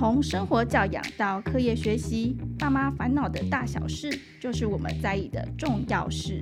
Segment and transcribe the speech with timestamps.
[0.00, 4.08] 从生活教养到课业学习，爸妈烦恼的大小事，
[4.40, 6.40] 就是我们在意的重要事。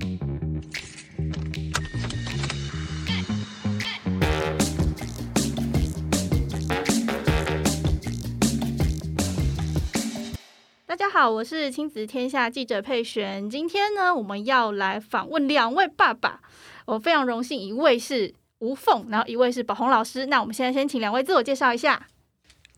[10.85, 13.49] 大家好，我是亲子天下记者佩璇。
[13.49, 16.39] 今天呢，我们要来访问两位爸爸，
[16.85, 20.27] 我非常荣幸，一位是吴凤，然后一位是宝红老师。
[20.27, 22.07] 那我们现在先请两位自我介绍一下。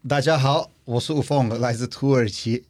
[0.08, 2.64] 大家好，我是吴凤，来自土耳其。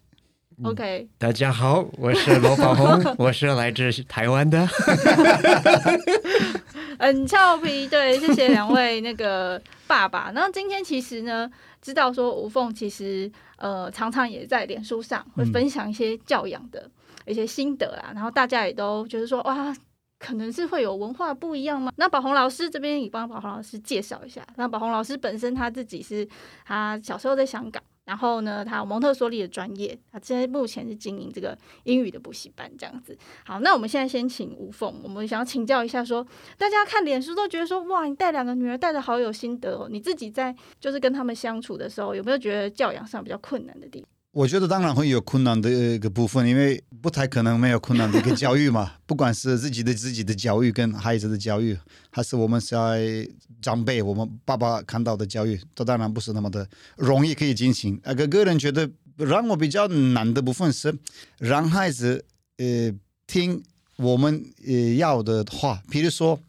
[0.64, 4.68] OK，大家好，我是罗宝红， 我是来自台湾的。
[7.00, 10.30] 很俏皮，对，谢谢两位那个爸爸。
[10.36, 11.50] 然后今天其实呢，
[11.82, 16.92] 知道说吴凤其实呃常常也在脸书上会分享一些教养的
[17.26, 19.74] 一些心得啊，嗯、然后大家也都觉得说哇。
[20.22, 21.92] 可能是会有文化不一样吗？
[21.96, 24.46] 那宝红老师这边也帮宝红老师介绍一下。
[24.56, 26.28] 那宝红老师本身他自己是，
[26.64, 33.18] 他小时候在香港，然后呢，他蒙特梭利的专业，他现在目前是经营这个英语的补习班这样子。
[33.44, 39.88] 好，那我们现在先请吴凤，我们想要请教一下说，说大家看脸书都觉得说，哇，你带两个女儿带得好有心得哦。
[39.90, 44.10] 你自己在就是跟他们相处的时候，有没有觉得教养上比较困难的地方？
[44.34, 48.94] 我觉得当然会有困难的一个部分，因为不太可能没有困难的一个教育嘛。
[49.06, 51.78] 不管是自己的自己的教育跟孩子的教育，
[52.10, 53.28] 还是我们在
[53.62, 56.66] 长辈我们爸爸看到的教育，都当然不是那么的
[56.96, 58.00] 容易可以进行。
[58.06, 60.98] 那个个人觉得让我比较难的部分是
[61.38, 62.24] 让孩子
[62.56, 62.90] 呃
[63.28, 63.62] 听
[63.98, 66.40] 我们呃要的话，比如说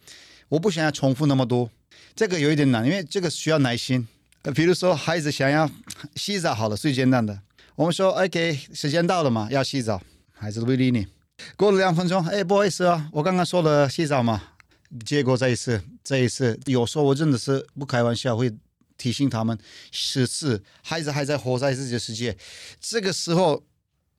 [0.48, 1.68] 我不想要重复那么多，
[2.14, 4.06] 这个有一点难，因为这个需要耐心。
[4.42, 5.68] 呃，比如说孩子想要
[6.14, 7.40] 洗澡，好了，最简单的。
[7.74, 11.06] 我们说，OK，时间到了嘛，要洗澡，孩子不理你。
[11.56, 14.42] 过了两分钟，哎，不好意思啊，我刚刚说了洗澡嘛。
[15.06, 18.52] 结果这一次，这一次，有时候我真的是不开玩笑，会
[18.98, 19.58] 提醒他们
[19.90, 20.62] 十次。
[20.82, 22.36] 孩子还在活在自己的世界，
[22.78, 23.62] 这个时候，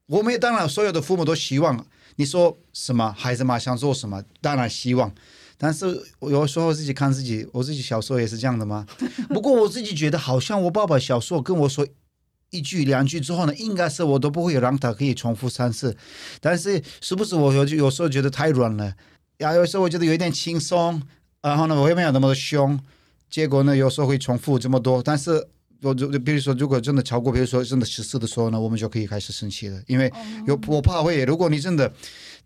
[0.07, 5.13] 我们也当然所有的父母都希望你说什么，孩子嘛想做什么，当然希望。
[5.59, 8.87] 但是有时候自己看自己，我自己小时候也是这样的吗？
[9.29, 11.87] 不过我自己觉得，好像我爸爸小时候跟我说。
[12.53, 15.97] 一句两句之后呢，应该是我都不会让他可以重复三次，
[16.39, 18.93] 但是是不是我有有时候觉得太软了？
[19.39, 21.01] 呀，有时候我觉得有一点轻松，
[21.41, 22.79] 然后呢，我也没有那么的凶，
[23.29, 25.01] 结果呢，有时候会重复这么多。
[25.01, 25.45] 但是
[25.81, 30.09] 我就比如说，如果真的超过，比如说真的十次的时候呢，我们就可以开始生气了，因为
[30.45, 31.91] 有我怕会，如果你真的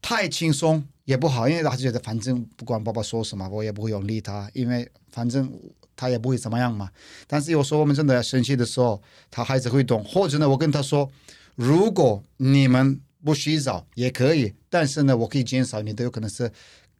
[0.01, 5.51] 太轻松也不好，因为他觉得反正不管爸爸说什么，我也不会用力他，因为反正。
[5.97, 6.90] 他也不会怎么样嘛，
[7.28, 10.02] 但是有时候我们真的要生气的时候，他孩子会懂。
[10.06, 11.12] 或者呢，我跟他说，
[11.56, 16.50] 如果你们不洗澡也可以，但是呢，我可以减少你的有可能是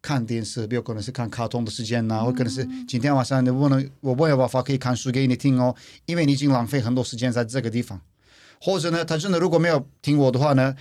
[0.02, 5.76] 看电视，有可能是看卡通的时间呐、啊，或可能是今天晚上你不能，我没有办法可以看书给你听哦，
[6.06, 8.02] 因为你已经浪费很多时间在这个地方。
[8.60, 10.76] 或者呢，他真的如果没有听我的话呢，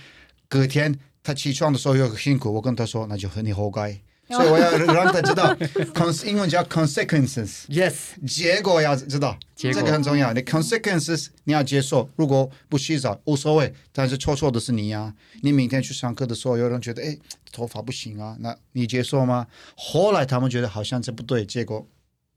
[0.49, 4.01] 隔天他起床的时候又很辛苦，我跟他说，那就和你活该。
[4.35, 5.55] 所以我要让他知道，
[5.95, 7.93] cons 英文叫 consequences，yes，
[8.27, 10.33] 结果要知道，这个很重要。
[10.33, 15.13] 你 consequences 你要接受，如果不洗澡无所谓，但是错错的是你呀、啊。
[15.43, 17.17] 你明天去上课的时候，有人觉得哎，
[17.53, 19.47] 头发不行啊，那你接受吗？
[19.75, 21.87] 后来他们觉得好像这不对，结果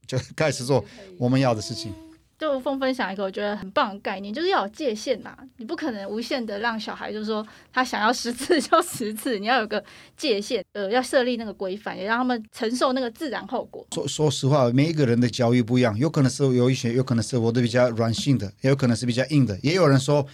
[0.06, 0.84] 就开始做
[1.19, 1.93] 我们要的事情。
[2.41, 5.37] 就吴凤分享一个我觉得很棒的概念，就是要有界限呐。
[5.59, 9.84] 你不可能无限的让小孩，就是说他想要十次就十次，你要有个
[10.17, 13.87] 界限，呃，要设立那个规范，也让他们承受那个自然后果。
[13.93, 19.59] 说说实话，每一个人的教育不一样，有可能是有一些，有可能是我的比较软性的，也有可能是比较硬的。
[19.62, 20.27] 也有人说，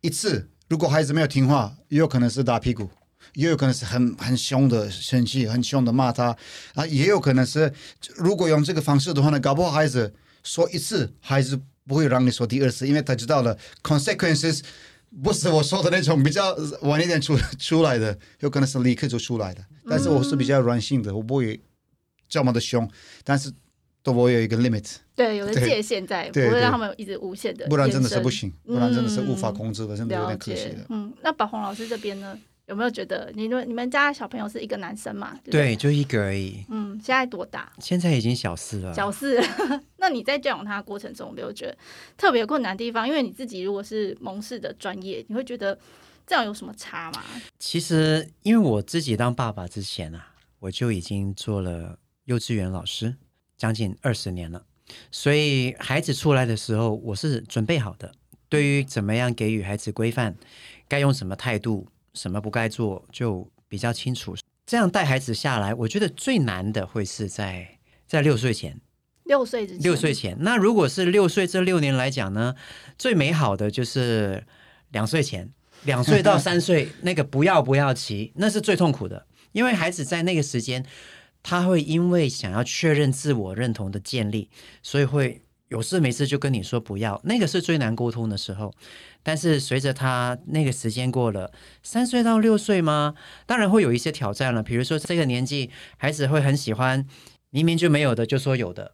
[0.00, 2.88] 一次如果孩子没有听话，也有可能是打屁股，
[3.34, 6.34] 也有可能是很很凶的生气，很凶的骂他
[6.74, 7.70] 啊，也有可能是
[8.16, 10.14] 如果用这个方式的话呢，搞不好孩子。
[10.44, 14.60] 说一次，还是不会让你说第二次，因为他知道了 consequences
[15.22, 19.64] 不是我说的那种比较晚一点出出来的，有可能是立刻就出来的。
[19.88, 21.60] 但是我是比较软性的，我不会
[22.28, 22.88] 这么的凶，
[23.22, 23.52] 但是
[24.02, 30.84] 都我有一个 limit，对，有个界限在，不会让他们一直无限的，不然真的是不行，不然真的是无法控制的，嗯、真的有点可惜的。
[30.88, 32.38] 嗯，那宝红老师这边呢？
[32.66, 35.38] 有没有觉得你们你们家小朋友是一个男生嘛？
[35.44, 36.64] 对，对，就一个而已。
[36.70, 37.70] 嗯，现在多大？
[37.78, 38.94] 现在已经小四了。
[38.94, 39.38] 小四，
[39.98, 41.76] 那你在教养他的过程中，有没有觉得
[42.16, 43.06] 特别困难的地方？
[43.06, 45.78] 因为你自己如果是蒙氏的专业，你会觉得
[46.26, 47.22] 这样有什么差吗？
[47.58, 53.14] 其实，因为我自己当爸爸之前啊，我就已经做了幼稚园老师，
[53.58, 54.64] 将近二十年了，
[55.10, 58.14] 所以孩子出来的时候，我是准备好的。
[58.48, 60.34] 对于怎么样给予孩子规范，
[60.88, 61.88] 该用什么态度。
[62.14, 64.34] 什么不该做就比较清楚，
[64.64, 68.80] 这样带孩子下来，我觉得最难的会是在在六岁前，
[69.24, 70.36] 六岁之前，六岁前。
[70.40, 72.54] 那如果是六岁这六年来讲呢，
[72.96, 74.44] 最美好的就是
[74.90, 75.50] 两岁前，
[75.84, 80.86] 两岁到三岁那个不要不要骑， 那是最痛苦的，因为孩子在那个时间，
[81.42, 84.48] 他会因为想要确认自我认同的建立，
[84.82, 88.72] 所以会有事没事就跟你说不要，那个是最难沟通的时候。
[89.24, 91.50] 但是随着他那个时间过了，
[91.82, 93.14] 三岁到六岁吗？
[93.46, 94.62] 当然会有一些挑战了。
[94.62, 97.04] 比如说这个年纪，孩子会很喜欢，
[97.50, 98.92] 明明就没有的就说有的，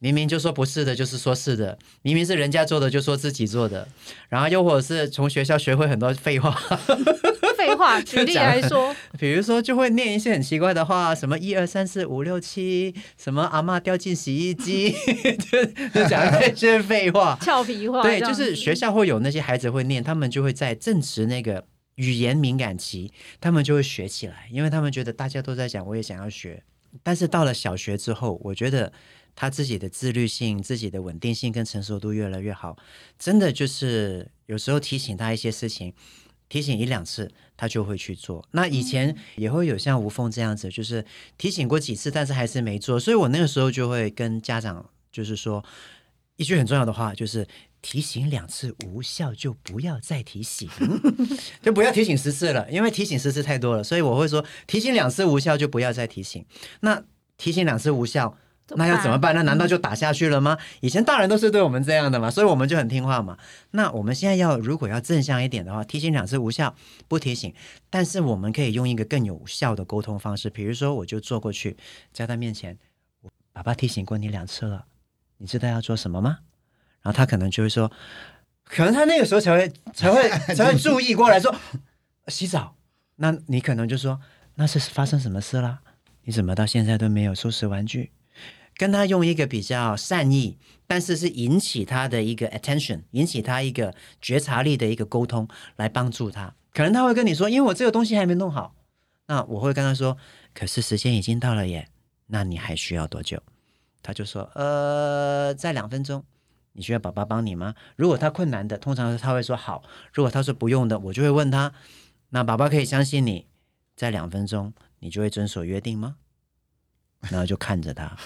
[0.00, 3.88] 明明就说不是的，就是说是的，明明是人家做的就说自己做的，
[4.28, 6.60] 然后又或者是从学校学会很多废话。
[7.78, 14.92] 废话， 举例来说，比如说就会念一些很奇怪的话，什么一二三四五六七，什么阿妈掉进洗衣机，
[15.50, 15.64] 就
[15.94, 18.02] 就讲那些废话、 俏皮话。
[18.02, 21.64] 对，就是学校会有那些孩子会念，他们就会在正值那个
[21.94, 26.62] 语言敏感期，他们就会学起来，因为他们觉得大家都在讲，我也想要学。
[27.02, 28.90] 但是到了小学之后，我觉得
[29.36, 32.76] 他自己的自律性、自己的稳定性跟成熟度越来越好，
[33.18, 35.92] 真的就是有时候提醒他一些事情。
[36.48, 38.46] 提醒一两次，他就会去做。
[38.52, 41.04] 那以前也会有像吴凤这样子，就是
[41.36, 42.98] 提醒过几次，但是还是没做。
[42.98, 45.64] 所以我那个时候就会跟家长就是说
[46.36, 47.46] 一句很重要的话，就是
[47.82, 50.68] 提醒两次无效，就不要再提醒，
[51.62, 53.84] 就不要提醒十次了，因为提醒十次太多了。
[53.84, 56.44] 所以我会说，提醒两次无效，就不要再提醒。
[56.80, 57.04] 那
[57.36, 58.36] 提醒两次无效。
[58.76, 59.34] 那要怎么办？
[59.34, 60.58] 那难道就打下去了吗？
[60.80, 63.38] 以前大人都是对我们这样的嘛，所以我们就很听话嘛。
[63.70, 66.74] 那我们现在要如果要正向一点的话，提醒两次无效，
[67.08, 67.54] 不提醒，
[67.88, 71.76] 但是我们可以用一个更有效的沟通方式，比如说我就坐过去，
[72.12, 72.78] 在他面前，
[73.22, 74.84] 我爸爸提醒过你两次了，
[75.38, 76.40] 你知道要做什么吗？
[77.00, 77.90] 然后他可能就会说，
[78.64, 81.54] 可能他那个时候才会才会才会注意过来说
[82.26, 82.74] 洗澡。
[83.16, 84.20] 那你可能就说，
[84.56, 85.80] 那是发生什么事了？
[86.24, 88.12] 你怎么到现在都没有收拾玩具？
[88.78, 95.46] 跟他用一个比较善意，但是是引起他的一个 attention，引起他一个觉察力的一个沟通，
[95.76, 96.54] 来帮助他。
[96.72, 98.76] 可能他会跟你说：“因为我这个东西还没弄好。”
[99.26, 100.16] 那我会跟他说
[100.54, 101.88] ：“可是时间已经到了耶，
[102.28, 103.42] 那你还需要多久？”
[104.00, 106.24] 他就说：“呃，在两分钟。
[106.72, 109.82] 你需要爸爸帮你吗？”如果他困难的，通常他会说好；
[110.12, 111.72] 如果他说不用的，我就会问他
[112.30, 113.48] ：“那爸爸可以相信你，
[113.96, 116.16] 在两分钟你就会遵守约定吗？”
[117.30, 118.16] 然后就看着他。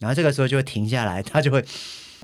[0.00, 1.64] 然后这个时候就会停下来， 他就会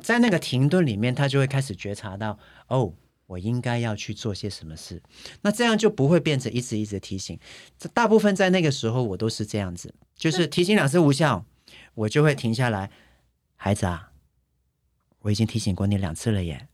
[0.03, 2.37] 在那个停顿里面，他就会开始觉察到，
[2.67, 2.93] 哦，
[3.27, 5.01] 我应该要去做些什么事。
[5.43, 7.39] 那这样就不会变成一直一直提醒。
[7.79, 11.45] 这大部分在那个时候我都是这样子，就是提醒两次无效，
[11.95, 12.91] 我就会停下来。
[13.57, 14.11] 孩子啊，
[15.21, 16.69] 我已经提醒过你两次了耶，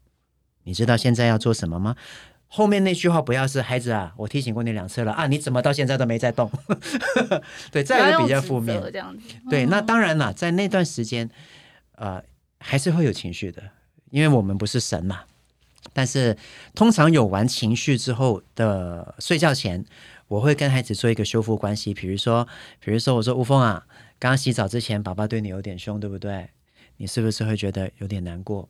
[0.65, 1.97] 你知道现在要做什么吗？
[2.55, 6.51] 后面那句话不要是孩子啊，我提醒过你两次了啊，你怎么到现在都没在动？
[7.73, 8.79] 对，这样比较负面。
[8.93, 11.31] 这样子，对，那当然了，在那段时间，
[11.97, 12.23] 呃，
[12.61, 13.63] 还是会有情绪的，
[14.11, 15.23] 因为我们不是神嘛。
[15.95, 16.37] 但是
[16.75, 19.83] 通常有完情绪之后的睡觉前，
[20.29, 21.95] 我会跟孩子做一个修复关系。
[21.95, 22.47] 比如说，
[22.81, 23.87] 比如说我说吴峰啊，
[24.19, 26.51] 刚刚洗澡之前，爸爸对你有点凶，对不对？
[26.99, 28.69] 你是不是会觉得有点难过？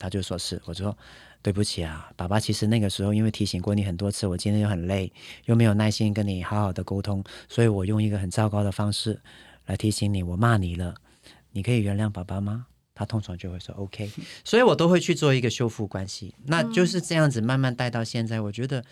[0.00, 0.96] 他就说是，我说。
[1.42, 5.10] 对不起啊，爸爸，其实那个时候因为提醒过你很多次，我今天又很累，
[5.46, 9.18] 又没有耐心跟你好好的沟通，所以我用一个很糟糕的方式
[9.64, 10.94] 来提醒你，我骂你了，
[11.52, 12.66] 你可以原谅爸爸吗？
[12.94, 14.10] 他通常就会说 OK，
[14.44, 18.84] 所以我都会去做一个修复关系，那就是这样子慢慢带到现在，我觉得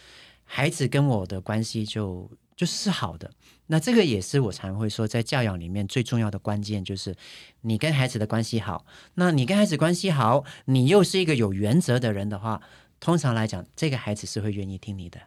[0.44, 3.30] 孩子跟我的关系就就是好的。
[3.68, 7.14] 那这个也是我常会说，在教养里面最重要的关键，就是
[7.60, 8.84] 你跟孩子的关系好。
[9.14, 12.60] 那你跟孩子关系好，你又是一个有原则的人的话，
[12.98, 15.20] 通常来讲，这个孩子是会愿意听你的。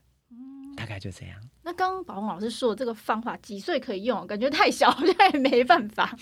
[0.76, 1.38] 大概就这样。
[1.64, 4.26] 那刚刚宝红老师说的这个方法，几岁可以用？
[4.28, 6.18] 感觉太小，好像也没办法。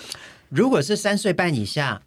[0.50, 2.02] 如果是三岁半以下，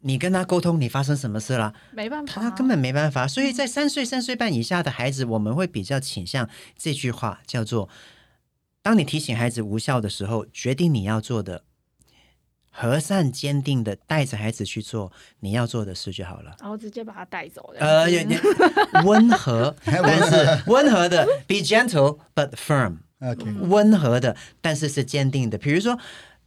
[0.00, 1.72] 你跟他沟通，你发生什么事了？
[1.92, 3.28] 没办法，他根本没办法。
[3.28, 7.88] 所以在三岁、三岁半以下的孩子，我们会比较倾向这句话，叫做。
[8.82, 11.62] 当你提醒孩子无效的时候，决定你要做的，
[12.70, 16.56] 和善坚定的带着孩子去做你要做的事就好了。
[16.60, 17.72] 然后直接把他带走。
[17.78, 18.06] 呃，
[19.04, 22.98] 温和， 但是温和的，be gentle but firm。
[23.20, 25.56] OK，温和的，但是是坚定的。
[25.56, 25.98] 比如说。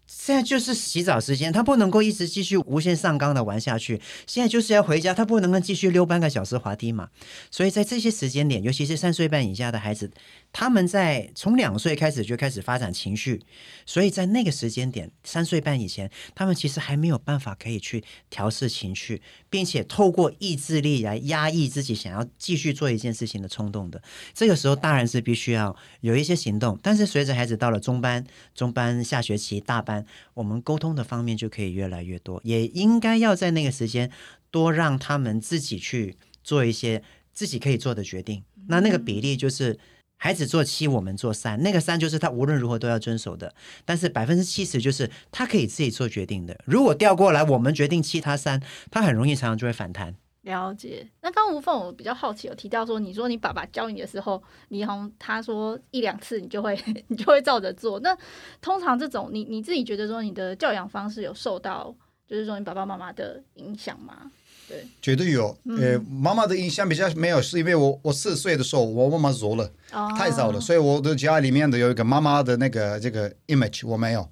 [0.07, 3.99] 现在就是洗澡时间，他不能够一直继续无限上纲的玩下去。
[4.27, 7.09] 现在就是要回家，他不能够继续溜半个小时滑梯嘛。
[7.49, 10.11] 所以在这些时间点，尤其是三岁半以下的孩子，
[10.53, 13.41] 他们在从两岁开始就开始发展情绪，
[13.87, 24.01] 所以在那个时间点，三岁半以前，他们其实还没有办法可以去调试情绪，并且透过意志力来压抑自己想要继续做一件事情的冲动的。
[24.35, 26.79] 这个时候，大人是必须要有一些行动。
[26.83, 29.94] 但是随着孩子到了中班、中班下学期、大班。
[29.95, 34.11] 班，我们沟通的方面就可以越来越多，也应该要在那个时间
[34.51, 37.01] 多让他们自己去做一些
[37.33, 38.43] 自己可以做的决定。
[38.67, 39.79] 那那个比例就是
[40.17, 43.53] 孩子做七，我们做三，那个三就是他无论如何都要遵守的。
[43.85, 46.59] 但是百分之七十就是他可以自己做决定的。
[46.65, 48.61] 如果调过来，我们决定七，他三，
[48.91, 50.15] 他很容易常常就会反弹。
[50.45, 51.05] 了解。
[51.21, 57.99] 那刚吴凤，我比较好奇，有提到说，你说你爸爸教你的时候，你好像他说一两次，你就会 你就会照着做。
[58.01, 58.15] 那
[58.61, 61.93] 通常这种，你你自己觉得说，你的教养方式有受到，
[62.27, 64.31] 就是说你爸爸妈妈的影响吗？
[64.67, 65.57] 对，绝对有。
[65.79, 74.29] 呃，妈妈的影响比较没有，是因为我我四岁的时候，我妈妈走了，哦、太早了，所以我的家里面的有一个妈妈的那个这个 image 我没有。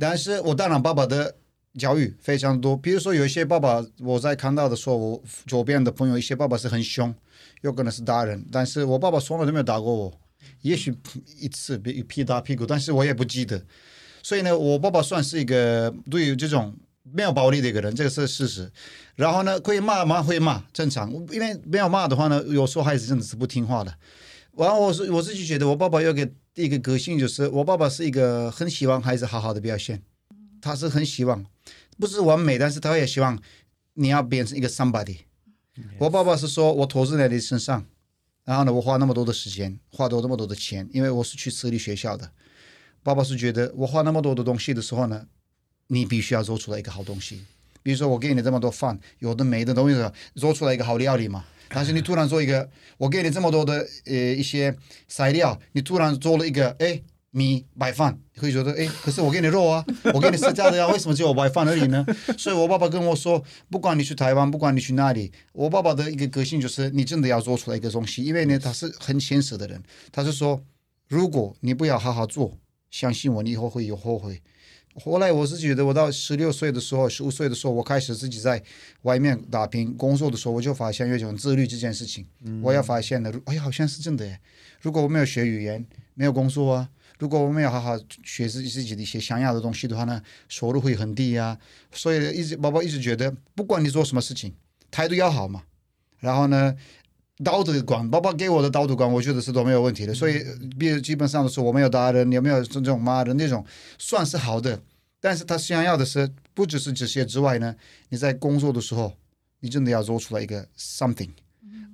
[0.00, 1.36] 但是我当然爸爸的。
[1.78, 7.14] 教育非常多，比如说有一些爸爸，我在看到的时候，我左边的朋友一些爸爸是很凶，
[7.62, 10.20] 有可能是大人，但是我爸爸从来都没有打过我，
[10.62, 10.94] 也许
[11.38, 13.62] 一次被屁打屁股，但是我也不记得。
[14.22, 18.70] 所以呢，我爸爸算是一个对于这种没有暴力的一个人，这个是事实。
[19.14, 20.22] 然后呢，可以骂吗？
[20.22, 21.10] 会骂，正常。
[21.30, 23.94] 因为没有骂的话呢，有时候孩子真的是不听话的。
[24.56, 30.02] 然后我是我自己觉得，我爸爸有个一个个性，就是我爸爸是一个很希望孩子好好的表现，
[30.60, 31.46] 他是很希望。
[31.98, 33.38] 不是完美，但是他也希望
[33.94, 35.18] 你要变成一个 somebody。
[35.98, 37.84] 我爸爸是说，我投资在你身上，
[38.44, 42.30] 然后呢，我花那么多的时间，花多那么多的钱，因为我是去私立学校的。
[43.02, 45.26] 爸爸是觉得我花那么多的东西的时候呢，
[45.88, 47.44] 你必须要做出来一个好东西。
[47.82, 51.44] 比如说我给你这么多饭，有的没的东西，做出来一个好料理嘛。
[51.68, 54.76] 但是你突然做一个，我给你这么多的呃一些
[55.06, 57.02] 材料，你突然做了一个，哎。
[57.30, 62.04] 米白饭，你会觉得哎，可是我给你肉啊， 我给你吃这的呀，为什么只有白饭而已呢？
[62.38, 70.62] 所以我爸爸跟我说，不管你去台湾，不管你去哪里，我爸爸的一个个性就是，你真的要做出来一个东西，因为呢，他是很现实的人，他是说，
[71.06, 72.58] 如果你不要好好做，
[72.90, 74.40] 相信我，你以后会有后悔。
[75.04, 78.60] 后来我是觉得，我到十六岁的时候，十五岁的时候，我开始自己在
[79.02, 82.26] 外面打拼工作的时候，我就发现有一种自律这件事情，
[82.62, 84.26] 我要发现了，哎呀，好像是真的。
[84.80, 86.88] 如果我没有学语言，没有工作啊。
[87.18, 91.58] 如果我们要好好学自己自己的一些想要的东西的话呢，收入会很低呀、啊。
[91.92, 94.54] 所以一直宝宝一直觉得，不管你做什么事情，
[94.90, 95.64] 态度要好嘛。
[96.20, 96.74] 然后呢，
[97.44, 100.14] 道德观，宝宝给我的道德观，我觉得是都没有问题的。
[100.14, 100.44] 所以，
[100.78, 103.64] 比如基本上都是我没有打人，也没有这种骂人那种，
[103.98, 104.80] 算是好的。
[105.20, 107.74] 但是他想要的是，不只是这些之外呢，
[108.08, 109.12] 你在工作的时候，
[109.60, 111.30] 你真的要做出来一个 something，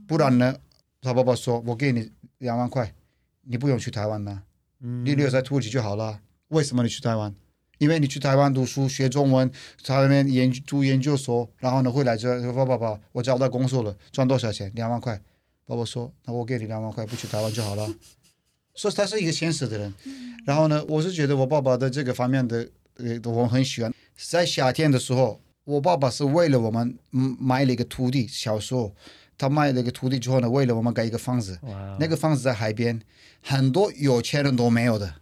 [0.07, 0.55] 不然呢，
[1.01, 2.95] 他爸爸说，我给你两万块，
[3.43, 4.43] 你不用去台湾呢。
[5.05, 6.21] 你留在土耳其就好了。
[6.49, 7.35] 为什么你去台湾？
[7.79, 9.51] 因为你去台湾读书学中文，
[9.83, 14.71] 在那边研读研究所，然后呢会来这说爸爸，我找到工作了，赚多少钱？
[14.75, 15.19] 两万块。
[15.67, 17.89] 爸爸说，那我给你两万块，不去台湾就好了。
[18.77, 19.95] 所以他是一个现实的人。
[20.45, 23.93] 然后呢，我是觉得我爸爸的这个方面的，呃，我很喜欢。
[24.15, 28.95] 在夏天的时候，我爸爸是为了我们买了一个土地，小时候。
[29.37, 31.59] 他卖了个土地之后呢，为了我们盖一个房子
[31.99, 33.01] 那个房子在海边，
[33.43, 35.15] 很多有钱人都没有的。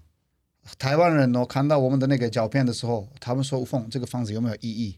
[0.79, 4.97] 台湾人哦，看到我们的那个照片的时候，他们说：“吴凤，这个房子有没有意义？”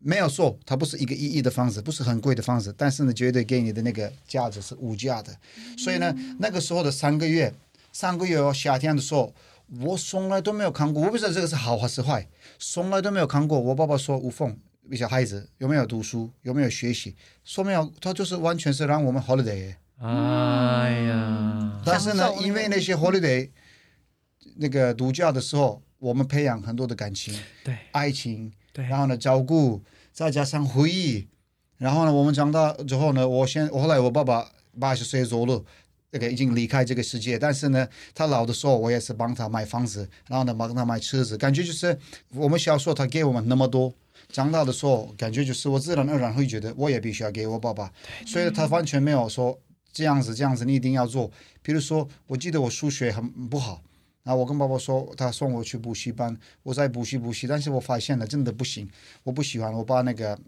[0.00, 5.36] 没有说，它不是一个意义的房子，不是很贵的房子，但是呢，绝对给你的那个价值是无价的。
[5.76, 7.52] 所以呢，那个时候的三个月，
[7.92, 9.34] 三个月哦夏天的时候，
[9.80, 12.28] 我从来都没有看过，我不知道这个是好还是坏，
[12.60, 13.58] 从来都没有看过。
[13.58, 14.56] 我爸爸说：“吴凤。”
[14.90, 17.14] 一小孩子有没有读书，有没有学习？
[17.44, 19.74] 说没有，他就是完全是让我们 holiday。
[19.98, 21.82] 哎呀！
[21.84, 23.50] 但是呢，因为那些 holiday，
[24.56, 31.28] 那个度假的时候，我们培养很多的感情，对，爱情，对，然后呢，照顾，再加上回忆，
[31.76, 35.64] 然后呢，我们长大之后呢，我先，我后来我爸爸八十岁左右，
[36.12, 41.98] 那个已经离开这个世界，但是呢，他老的时候，我也是帮他买房子，然后呢，帮他买车子，感觉就是
[42.30, 43.92] 我们小时候他给我们那么多。
[44.28, 47.92] 长大的时候，感觉就是我自然而然会觉得，我也必须要给我爸爸，
[48.26, 49.58] 所以他完全没有说
[49.92, 51.30] 这样子这样子你一定要做。
[51.62, 53.82] 比如说，我记得我数学很不好，
[54.22, 58.88] 然后我跟爸爸说，他送我去补习班，我在补习补习，但是我发现了真的不行，
[59.22, 60.38] 我不喜欢，我把那个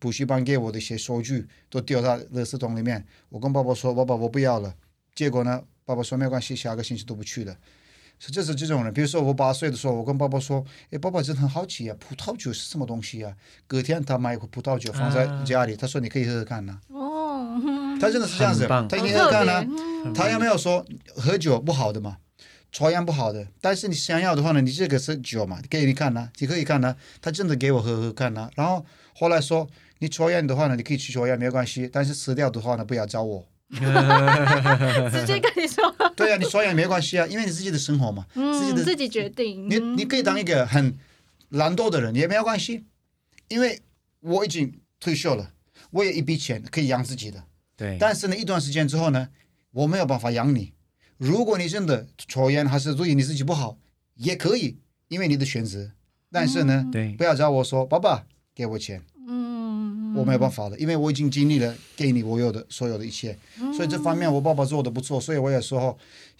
[0.00, 3.06] 补习班给我的一些收据都丢到垃圾桶里面。
[3.28, 4.74] 我跟爸爸说，爸爸我不要了。
[5.14, 7.56] 结果呢，爸爸说没关系，下个星期都不去了。
[8.18, 8.92] 是，这是这种人。
[8.92, 13.32] 比如说，我八岁的时候，我跟爸爸说：“哎，爸爸真的很好奇啊，葡萄酒是什么东西啊？”
[13.66, 17.58] 隔天他买一壶葡萄酒放在家里，他说：“你可以喝喝看呐。”哦，
[18.00, 19.64] 他真的是这样子，他一定喝喝看呢。
[20.14, 20.84] 他有没有说
[21.16, 22.18] 喝酒不好的嘛，
[22.72, 23.46] 抽烟不好的。
[23.60, 26.94] 但是你想要的话呢，你这个是酒嘛，给你看呐，你可以看呐。
[27.20, 28.48] 他真的给我喝喝看呐。
[28.54, 29.68] 然后后来说，
[29.98, 33.44] 你抽烟的话呢，你可以去抽烟没有关系，但是吃掉的话呢，不要找我。
[35.10, 35.83] 直接跟你说。
[36.16, 39.68] 对呀、啊，你刷牙也没关系啊，因为你自己的生活嘛，嗯、自己的自己决定。
[39.68, 40.96] 你你可以当一个很
[41.50, 42.84] 懒惰的人也没有关系，
[43.48, 43.80] 因为
[44.20, 45.52] 我已经退休了，
[45.90, 47.44] 我有一笔钱可以养自己的。
[47.76, 47.96] 对。
[47.98, 49.28] 但是呢，一段时间之后呢，
[49.72, 50.72] 我没有办法养你。
[51.16, 53.78] 如果你真的抽烟还是注意你自己不好，
[54.14, 54.78] 也可以，
[55.08, 55.92] 因为你的选择。
[56.30, 59.02] 但是呢，对，不要找我说爸爸给我钱。
[60.24, 63.36] 没有办法的，因为我已经经历了给你我有的所有的一切，
[63.76, 65.96] 所以这方面我爸爸做的不错，所以我有时候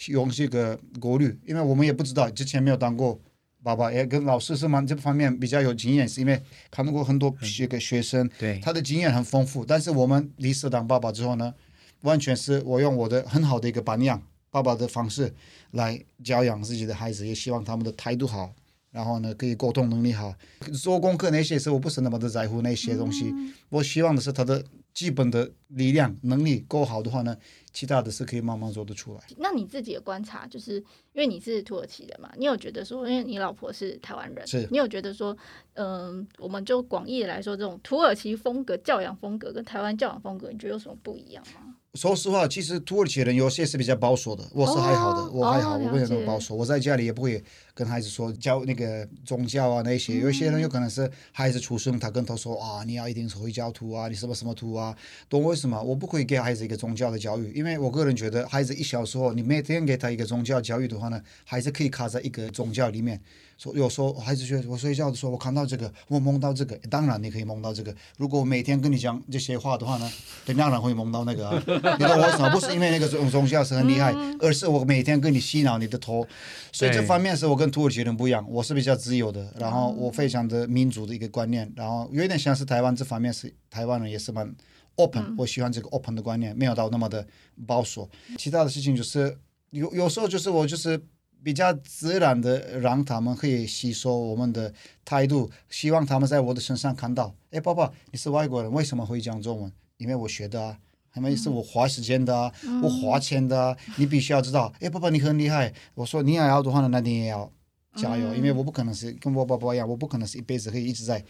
[0.06, 3.18] 用这个国律，因为我们也不知道之前没有当过
[3.62, 9.64] 爸爸，也跟老师是蛮这方面比较有经验，是因为看到过很多这个学生，对，他的经验很丰富。
[9.64, 11.54] 但是我们离世当爸爸之后呢，
[12.02, 15.32] 完全是我用我的很好的一个榜样，爸爸的方式
[15.70, 18.52] 来教养自己的孩子，也希望他们的态度好。
[18.94, 20.32] 然后呢，可以沟通能力好，
[20.72, 23.24] 做功课那些事我不是那么的在乎那些东西。
[23.34, 27.36] 嗯、我希望的是他的基本的力量能力够好的话呢，
[27.72, 29.20] 其他的是可以慢慢做得出来。
[29.36, 35.36] 那你自己的观察，就是因为你是土耳其人嘛，你有觉得说，因为你老婆是台湾人，是，你有觉得说，
[35.72, 41.74] 嗯、呃，我们就广义的来说，这种土耳其风格教养风格跟台湾教养风格，你觉得有什么不一样吗？
[41.94, 46.52] 说实话，其实土耳其人有些是比较保守的，我是还好的，哦、我还好，哦、我不会那么保守。
[46.54, 47.42] 我在家里也不会
[47.74, 50.14] 跟孩子说教那个宗教啊那些。
[50.14, 54.96] 嗯、有些人有可能是孩子出生，他跟他说啊，你要一定是回教徒啊，你什么什么徒啊，
[55.28, 55.82] 懂为什么？
[55.82, 63.20] 我不可以给孩子一个宗教的教育，因为我个人觉得，孩子一小时候，你每天给他一个宗教教育的话呢，孩子可以卡在一个宗教里面。
[63.56, 67.94] 说有时候孩子觉得我睡觉的时候我看到这个，我梦到这个，当然你可以梦到这个。
[68.18, 70.12] 如果我每天跟你讲这些话的话呢，
[70.46, 71.62] 你当然会梦到那个啊。
[71.66, 72.50] 你懂我什么？
[72.50, 76.26] 不是因为那个宗宗教是很厉害，而是我每天跟你洗脑你的头。
[76.72, 84.54] 所以这方面是我跟土耳其人不一样，我是比较自由的，然后我非常的民主的一个观念，然后有点像是台湾这方面是台湾人也是蛮
[84.96, 87.26] open，我喜欢这个 open 的观念，没有到那么的
[87.66, 88.08] 保守。
[88.38, 89.36] 其他的事情就是
[89.70, 91.00] 有有时候就是我就是。
[91.44, 94.72] 比较自然的让他们可以吸收我们的
[95.04, 99.70] 态度，希望他们在我的身上看到，哎，爸爸，你是外国人，为什么会讲中文？
[99.98, 100.78] 因为我学的啊，
[101.16, 105.72] 因为是我花时间的啊，嗯、我花钱的啊，你必须要知道， 哎，爸爸你很厉害。
[105.94, 107.50] 我说你也要的话呢，那你也要
[107.96, 111.24] 加油，嗯、因为我不可能是跟我爸爸一样，我不可能是一辈子可以一直在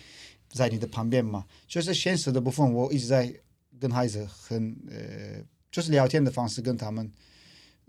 [0.49, 1.45] 在你的旁边嘛。
[1.67, 3.33] 就是现实的部分，我一直在
[3.79, 7.11] 跟孩子很呃，就是聊天的方式跟他们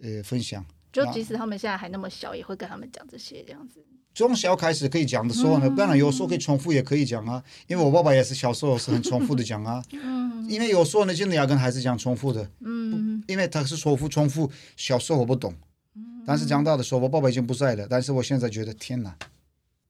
[0.02, 0.66] 呃分享。
[0.92, 3.86] 就即使他们现在还那么小，也会跟他们讲这些这样子。
[4.16, 7.44] 从小开始可以讲的时候呢，当然有时候可以重复也可以讲啊。
[7.68, 9.84] 因为我爸爸也是小时候是很重复的讲啊。
[9.92, 10.50] 嗯。
[10.50, 12.50] 因为有时候呢，真的要跟孩子讲重复的。
[12.62, 13.22] 嗯。
[13.28, 15.54] 因为他是重复重复，小时候我不懂。
[15.96, 16.24] 嗯。
[16.26, 17.86] 但是长大的时候，我爸爸已经不在了。
[17.90, 19.14] 但是我现在觉得，天哪，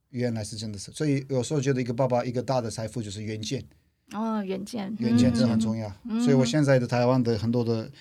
[0.09, 0.91] 原来是真的是。
[0.91, 3.63] 所以有时候觉得一个爸爸一个大的财富就是远见。
[4.11, 4.91] 哦，远见。
[4.99, 5.87] 远见真的很重要。
[6.23, 7.91] 所以我现在的台湾的很多的。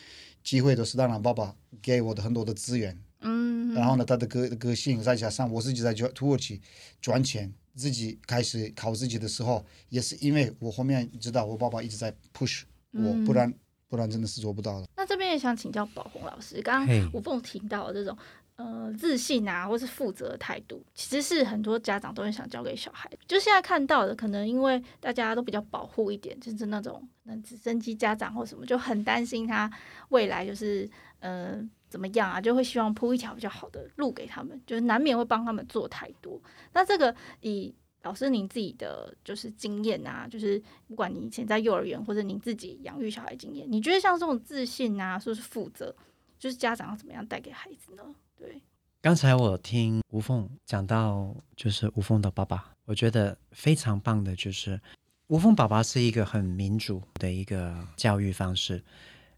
[0.45, 6.61] 机会都是当然，爸爸给我的很多的资源，嗯，然后呢，他的个个性再加上我自己在土耳其
[7.01, 13.53] 赚钱，自己开始靠自己的时候，也是因为我后面知道我爸爸一直在 push 我，不然
[13.89, 14.87] 不然真的是做不到的。
[14.97, 18.17] 那这边也想请教宝红老师，刚刚吴凤提到的这种。
[18.57, 23.11] 呃，自信啊，或是负责的态度，其实是很多家长都很想教给小孩。
[23.27, 29.69] 就现在看到的，可能因为大家都比较保护一点，就是那种那直升机家长或什么，就很担心他
[30.11, 31.61] 未来就是呃
[31.95, 36.43] 怎么样啊，就会希望铺一条比较好的路给他们，就是难免会帮他们做太多。
[36.73, 45.95] 那这个以老师您自己的就是经验啊，就是不管你以前在幼儿园或者您自己养育小孩经验，你觉得像这种自信啊，说是负责，
[46.37, 48.03] 就是家长要怎么样带给孩子呢？
[48.37, 48.61] 对，
[49.01, 54.81] 刚才我听吴凤讲到，就是吴凤的爸爸，我觉得非常棒的，就是
[55.29, 58.83] 吴凤爸爸是一个很民主的一个教育方式，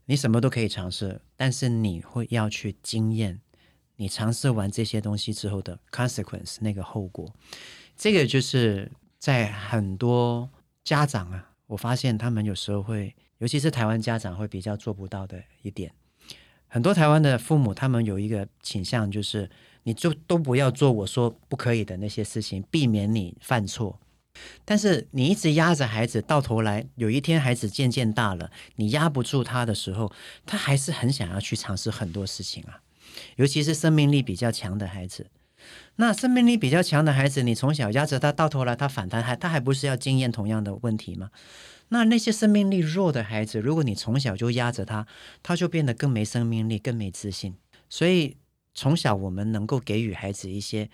[0.09, 3.41] 你什么都可以尝试，但是你会要去经验，
[3.97, 7.33] 你尝试完这些东西之后的 consequence 那个后果，
[7.97, 8.89] 这个就是
[9.19, 10.49] 在很多
[10.85, 15.93] 家长啊，我发现他们有时候会，尤其是台湾家长会比较做不到的一点。
[16.69, 19.49] 很多台湾的父母，他们有一个倾向，就是
[19.83, 23.99] 你就都不要做我说不可以的那些事情，避免你犯错。
[24.65, 30.11] 但是你一直压着孩子，到头来有一天孩子渐渐大了，你压不住他的时候，
[30.45, 32.81] 他还是很想要去尝试很多事情啊。
[33.37, 35.27] 尤其是生命力比较强的孩子，
[35.95, 41.31] 那生命力比较强的孩子，你从小压着他，到头来他反弹，还他还不是要经验同样的问题吗？
[41.89, 45.07] 那那些生命力弱的孩子，如果你从小就压着他，
[45.41, 47.55] 他就变得更没生命力，更没自信。
[47.89, 48.35] 所以
[48.75, 50.89] 从小我们能够给予孩子一些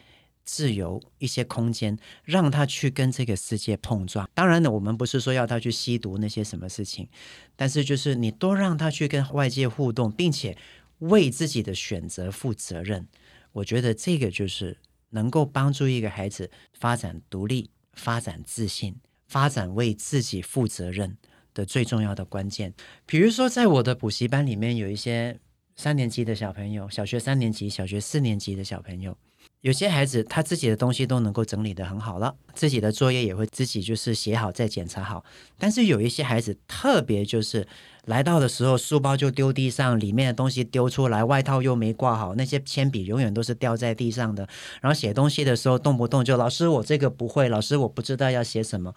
[0.45, 4.29] 自由、一些空间，让他去跟这个世界碰撞。
[4.34, 7.08] 当然呢，我们不是说要他去吸毒那些什么事情，
[7.56, 10.58] 但是就是你多让他去跟外界互动，并且
[10.99, 13.08] 为自己的选择负责任。
[13.51, 14.77] 我觉得这个就是
[15.12, 18.95] 能够帮助一个孩子发展独立、发展自信、
[19.27, 21.15] 发展为自己负责任
[21.53, 22.73] 的最重要的关键。
[23.06, 25.39] 比如说，在我的补习班里面，有一些
[25.75, 29.17] 三年级的小朋友，小学三年级、小学四年级的小朋友。
[29.63, 35.23] 有些孩子他自己的东西都能够整理得很好了，自己的作业也会自己就是写好再检查好。
[35.58, 37.65] 但是有一些孩子特别就是
[38.04, 44.45] 来到的时候，书包就丢地上，里面的东西丢出来，外套又没挂好，那些铅笔永远都是掉在地上的。
[44.82, 48.93] 然后写东西的时候动不动就老师我这个不会，老师我不知道要写什么。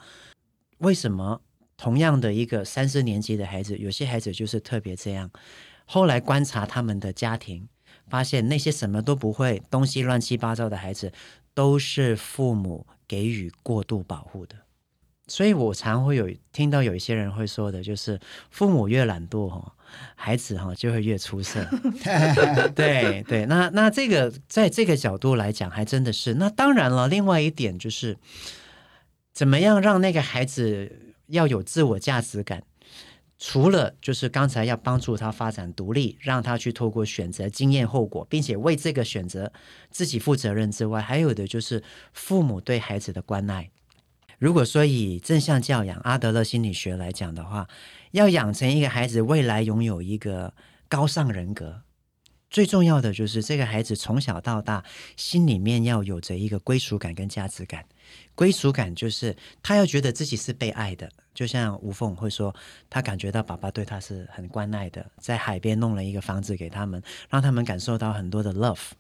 [0.79, 1.42] 为什么
[1.76, 5.31] 同样的一个三四年级的孩子，有些孩子就是特别这样？
[5.85, 7.68] 后来观察他们的家庭。
[8.09, 11.12] 发现那些什么都不会、东西乱七八糟的孩子，
[11.55, 14.57] 都是父母给予过度保护的。
[15.29, 19.75] 所以我常会有听到有一些人会说的，就是父母越懒惰哈，
[20.14, 21.66] 孩子哈就会越出色。
[22.77, 26.35] 对对，那那这个在这个角度来讲，还真的是。
[26.35, 28.16] 那当然了，另外一点就是，
[29.33, 32.62] 怎么样让那个孩子要有自我价值感。
[33.38, 39.53] 除了就是刚才要帮助他发展独立，让他去透过选择经验后果，并且为这个选择
[39.90, 43.70] 自己负责任之外，还有的就是父母对孩子的关爱。
[44.38, 47.68] 如果说以正向教养、阿德勒心理学来讲的话，
[48.12, 50.55] 要养成一个孩子未来拥有一个
[50.88, 51.83] 高尚人格，
[52.51, 54.85] 最重要的就是这个孩子从小到大
[55.16, 57.85] 心里面要有着一个归属感跟价值感。
[58.35, 62.53] 归属感就是他要觉得自己是被爱的，就像吴凤会说，
[62.88, 68.92] 他感觉到爸爸对他是很关爱的，在海边弄了一个房子给他们，让他们感受到很多的 love。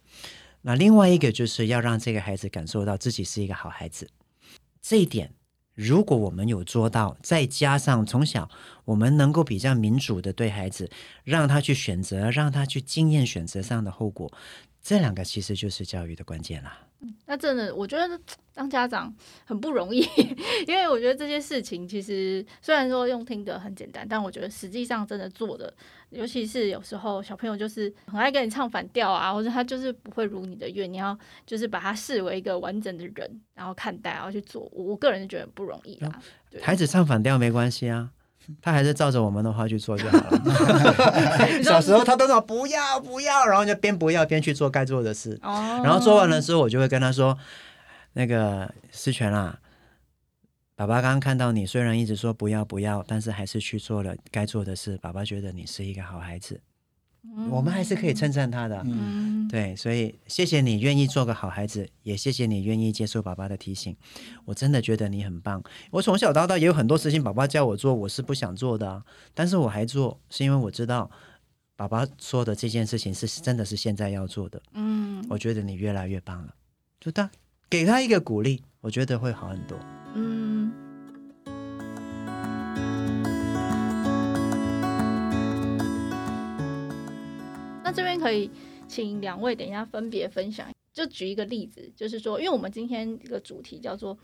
[0.60, 4.10] 那另外一个就是要让这个孩子感受到自己是一个好孩子。
[4.82, 5.32] 这一点，
[5.74, 8.50] 如果我们有做到，再加上从小
[8.84, 10.90] 我们能够比较民主的对孩子，
[11.24, 14.30] 让他去选择，让他去经验选择上的后果，
[14.82, 16.85] 这两个其实就是教育的关键啦。
[17.26, 18.18] 那真的，我觉得
[18.54, 20.00] 当家长很不容易，
[20.66, 25.72] 因为我觉得这些事情其实虽然说用听的很简单，但我觉得实际上真的做的，
[26.08, 34.62] 尤其是有时候小朋友就是很爱跟你唱反调啊，或者他就是不会如你的愿，你要就是把他视为一个完整的人，然后看待，然后去做。
[34.72, 36.22] 我个人是觉得不容易啊。
[36.50, 38.10] 对孩子唱反调没关系啊。
[38.62, 40.42] 他还是照着我们的话去做就好了。
[41.62, 45.38] 小时候他都说不要不要，然后就边不要边去做该做的事。
[45.42, 47.36] 哦然后做完了之后，我就会跟他说
[48.14, 49.58] ：“那个思泉啊，
[50.74, 54.98] 爸爸刚刚看到你，虽然一直说不要不要，但是还是去做了该做的事。
[54.98, 56.60] 爸爸觉得你是一个好孩子。”
[57.50, 63.94] 我们还是可以称赞他的，嗯，对，所以谢谢你愿意做个好孩子，也谢谢你愿意接受爸爸的提醒。
[64.44, 65.62] 我真的觉得你很棒。
[65.90, 69.02] 我从小到大也有很多事情，爸爸叫我做，我是不想做的，
[69.34, 71.10] 但是我还做，是因为我知道
[71.76, 74.62] 爸爸说的这件事情是真的是现在要做的。
[74.72, 76.54] 嗯，我觉得你越来越棒了，
[77.00, 77.30] 就他
[77.68, 79.78] 给他一个鼓励，我觉得会好很多。
[80.14, 80.45] 嗯。
[87.92, 88.50] 这边可以
[88.88, 94.16] 请两位等一下分别分享，就举一个例子，就是说，因为我们今天一个主题叫做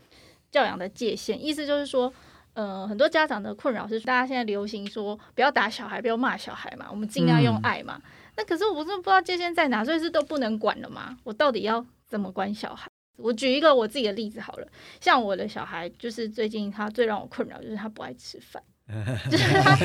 [0.51, 2.13] 教养的界限，意思就是说，
[2.53, 7.99] 呃，很多家长的困扰是，大家现在流行说不要打小孩，不要骂小孩嘛，我们尽量用爱嘛。
[8.03, 11.17] 嗯、那可是我真的不知道界限在哪，所以是都不能管了吗？
[11.23, 12.87] 我到底要怎么管小孩？
[13.17, 14.67] 我举一个我自己的例子好了，
[14.99, 18.61] 像我的小孩，就是最近他最让我困扰就是他不爱吃饭。
[19.29, 19.75] 就是他，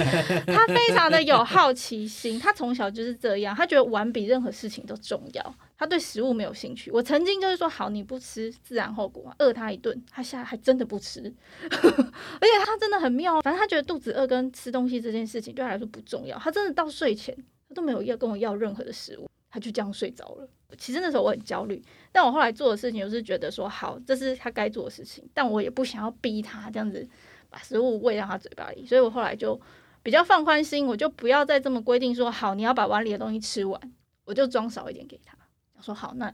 [0.47, 2.39] 他非常的有好奇心。
[2.39, 5.55] 他从小就是这样，他觉得玩比任何事情都重要。
[5.77, 6.91] 他对食物没有兴趣。
[6.91, 11.33] 我曾经就是说，好，你不吃，自然后果，饿他一顿，他现在还真的不吃。
[11.71, 16.37] 而且他真的很妙，反正他觉得肚子饿跟吃东西这件事情对他来说不重要。
[16.39, 17.37] 他真的到睡前，
[17.69, 20.49] 他都没有要跟我要任何的食物，他就这样睡着了。
[20.77, 27.09] 其实那时候我很焦虑，但我后来做的事情就是觉得说，好，这是他该做的事情，但我也不想要逼他这样子。
[27.51, 29.59] 把食物喂到他嘴巴里，所以我后来就
[30.03, 33.81] 比较放宽心，我就不要再这么规定说，好，你要把碗里的东西吃完，
[34.25, 35.37] 我就装少一点给他。
[35.77, 36.33] 我说好，那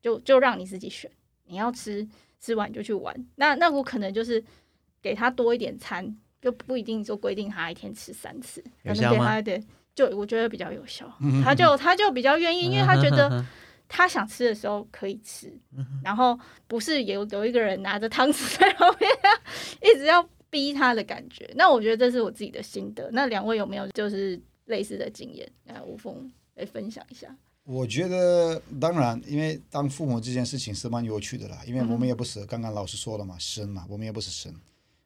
[0.00, 1.10] 就就让你自己选，
[1.46, 2.06] 你要吃
[2.40, 3.14] 吃完就去玩。
[3.36, 4.42] 那那我可能就是
[5.00, 11.10] 给他多一点餐，就不一定就规定他一天吃三次，可能给他一点，就我觉得比较有效。
[11.44, 13.44] 他就他就比较愿意，因为他觉得
[13.88, 15.52] 他想吃的时候可以吃，
[16.04, 19.10] 然后不是有有一个人拿着汤匙在后面
[19.82, 20.28] 一直要。
[20.52, 23.08] 逼他的感觉，那我觉得这是我自己的心得。
[23.10, 25.50] 那两位有没有就是类似的经验？
[25.64, 27.34] 来，吴峰来分享一下。
[27.64, 31.62] 我觉得当然，因为当父母这件事情是蛮有趣的啦。
[31.66, 34.54] 因为我们也不是、嗯、刚刚老师说了嘛，神嘛，我们也不是神。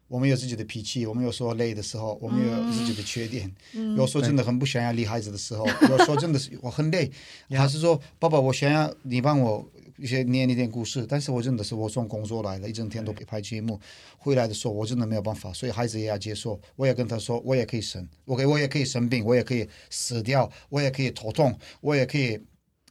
[0.09, 3.54] 我们有自己的脾气，我们有时候累的时候，我们有自己的缺点。
[3.74, 7.09] 嗯、有时候真的很不想要理孩子的时候， 有时候真的是我很累，
[7.50, 9.64] 还是说爸爸，我想要你帮我
[9.98, 13.80] 一些念一点故事，但是我真的是我从工作来了，一整天都拍节目，
[14.18, 16.61] 回来的时候我真的没有办法，所以孩子也要接受。
[16.76, 22.40] 我也跟他说，我也可以生，我可我也可以生病，我也可以死掉，我也可以头痛，我也可以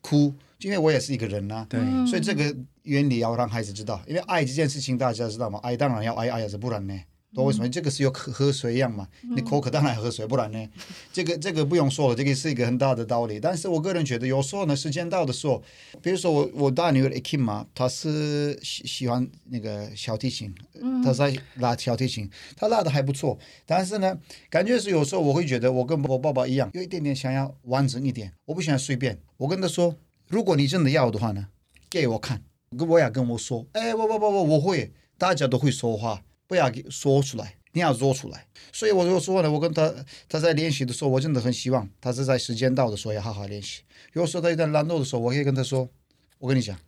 [0.02, 1.68] 哭，因为我也是一个人呐、啊。
[1.70, 2.56] 对，所以这个。
[2.86, 5.60] 原理要让孩子知道，因为爱这件事情大家知道吗？
[5.64, 6.94] 爱当然要爱，爱是不然呢？
[7.36, 7.68] 都为什么？
[7.70, 9.08] 这个是有喝喝水一样嘛？
[9.36, 10.70] 你口渴当然喝水，不然呢？
[11.12, 13.40] 这个这个不用说了，这个是一个很大的道理。
[13.40, 15.62] 但是我个人觉得，有时候呢，时间到的时候，
[16.02, 20.56] 比如说我我大女儿 Akim 嘛，她是喜喜欢那个小提琴，
[21.04, 23.38] 她在拉小提琴，她拉的还不错。
[23.66, 24.18] 但是呢，
[24.50, 29.20] 感觉是有时候我会觉得，我跟我爸爸一样，有一点点想要完整一点，我不想随便。
[29.38, 29.96] 我跟她说，
[30.28, 31.48] 如果你真的要的话呢，
[31.90, 32.42] 给我看。
[32.78, 38.46] 我也跟我说，哎，我我我我我会，大家都会说话，不要给说出来，你要做出来。
[38.72, 39.94] 所以我就说呢，我跟他
[40.28, 43.82] 他在练习的时候，我真的很希望他是在时间到的时候要好好练习。
[44.14, 45.90] 有时候他有点懒惰的时候，我可以跟他说，
[46.38, 46.80] 我跟你讲，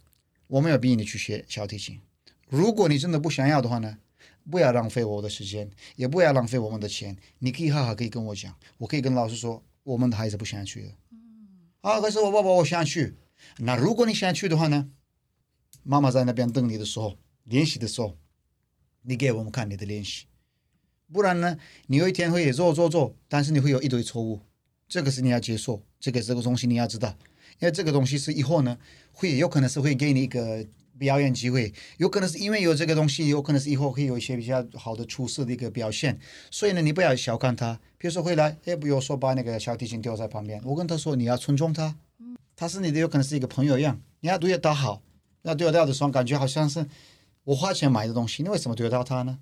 [0.48, 2.00] 我没有逼你去学小提琴。
[2.50, 3.98] 如果你真的不想要的话呢，
[4.50, 7.18] 不要浪费我的时间，也不要浪费我们的钱。
[7.40, 10.92] 你可以好好可以跟我讲，我可以跟老师说，我们的孩子不想去了。
[11.82, 13.16] 啊，可是我爸爸我想去。
[13.58, 14.90] 那如果你想去的话呢？
[15.84, 18.18] 妈妈在那边等你的时候，练习的时候，
[19.10, 20.26] 你给我们看你的练习，
[21.14, 24.42] 不然呢，你有一天会做做做，但是你会有一堆错误，
[24.90, 27.18] 这个是你要接受，这个这个东西你要知道，
[27.60, 28.78] 因为这个东西是以后呢，
[29.14, 30.68] 会有可能是会给你一个
[30.98, 36.20] 表演机会，有可能是因为有这个东西，有可能是以后会有一些比较好的出色的一个表现，
[36.52, 41.96] 所以呢，你不要小看他，比如说回来，哎，比如说把那个小提琴丢在旁边，我跟他说你要尊重他，
[42.58, 45.02] 他是你的，有可能是一个朋友一样，你要对他好。
[45.44, 46.86] 那丢掉的时候，感觉好像是
[47.48, 49.40] 我花钱买的东西，你为什么丢掉它呢？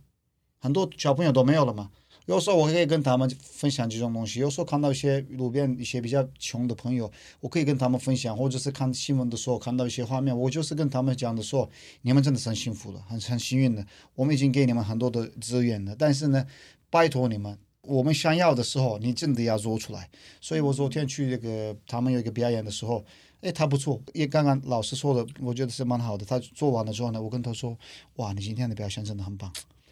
[0.59, 1.89] 很多小朋友都没有了嘛。
[2.27, 11.67] 有时候我可以跟他们分享这种东西，有时候看到一些路边一些比较穷的朋友，我可以跟他们分享，或者是看新闻的时候看到一些画面，我就是跟他们讲的说，
[12.03, 16.45] 你们真的是很幸福了，很很幸运的，我们已经给你们很多的资源了，但是呢，
[16.91, 20.07] 拜托你们，我们想要的时候，你真的要做出来。
[20.39, 23.03] 所以我昨天去那个他们有一个表演的时候。
[23.41, 26.25] 哎，他不错，也刚刚老师说的，我觉得是蛮好的。
[26.25, 27.77] 他做完了之后呢，我跟他说
[28.17, 29.51] ：“哇，你今天的表现真的很棒，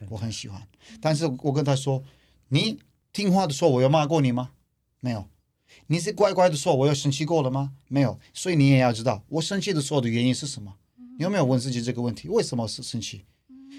[0.10, 0.62] 我很喜欢。”
[1.00, 2.04] 但是我跟他说
[2.50, 2.80] ：“你
[3.12, 4.52] 听话的时候，我有骂过你吗？
[5.00, 5.28] 没有。
[5.88, 7.74] 你是乖乖的时候，我有生气过了吗？
[7.88, 8.20] 没有。
[8.34, 10.74] 所以你也要知道，我生气的时候的原因是什么？
[11.18, 12.28] 你有没有问自己这个问题？
[12.30, 13.26] 为什么是生气？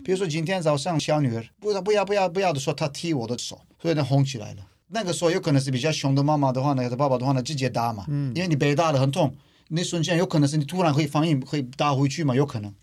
[0.04, 4.66] 比如说今天早上小女儿不要不要不要不要的时候，她踢我的手，所以呢红起来了。
[4.88, 9.34] 那个时候有可能是比较凶的妈妈的话呢，爸爸的话呢，直接打嘛，因为你被打了很痛。”
[9.68, 12.34] 那瞬间有可能是你突然会反应会打回去嘛？
[12.34, 12.74] 有可能。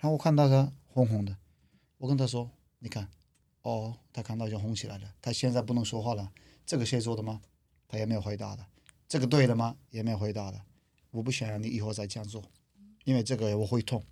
[0.00, 1.36] 然后我看到他红红的，
[1.98, 3.08] 我跟他说：“你看，
[3.62, 5.14] 哦，他看到就红起来了。
[5.22, 6.30] 他现在不能说话了。
[6.66, 7.40] 这个谁做的吗？
[7.88, 8.64] 他也没有回答的。
[9.08, 9.76] 这个对了吗？
[9.90, 10.60] 也没有回答的。
[11.10, 12.42] 我不想让你以后再这样做，
[13.04, 14.04] 因为这个我会痛。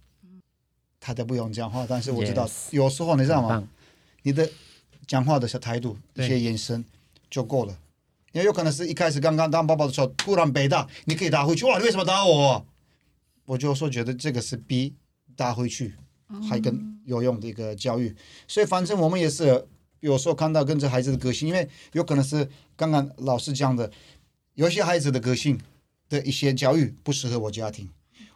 [0.99, 3.69] 他都不用讲话，但是我知道.有时候你知道吗？
[4.23, 4.51] 你的
[5.07, 6.83] 讲话的小态度、一些眼神
[7.29, 7.79] 就够了。”
[8.35, 11.64] 也有可能是一开始刚刚当爸爸的时候，突然被打，你可以打回去。
[11.64, 12.66] 哇，你为什么打我？
[13.47, 14.94] 我就说觉得这个是比
[15.37, 15.94] 打回去
[16.49, 18.14] 还更有用的一个教育。
[18.49, 19.66] 所以反正我们也是
[20.01, 23.90] 有时候看到跟着孩子的个性，因为有可能是刚刚老师讲的，
[24.55, 25.59] 有些孩子的个性
[26.09, 27.88] 的一些教育不适合我家庭，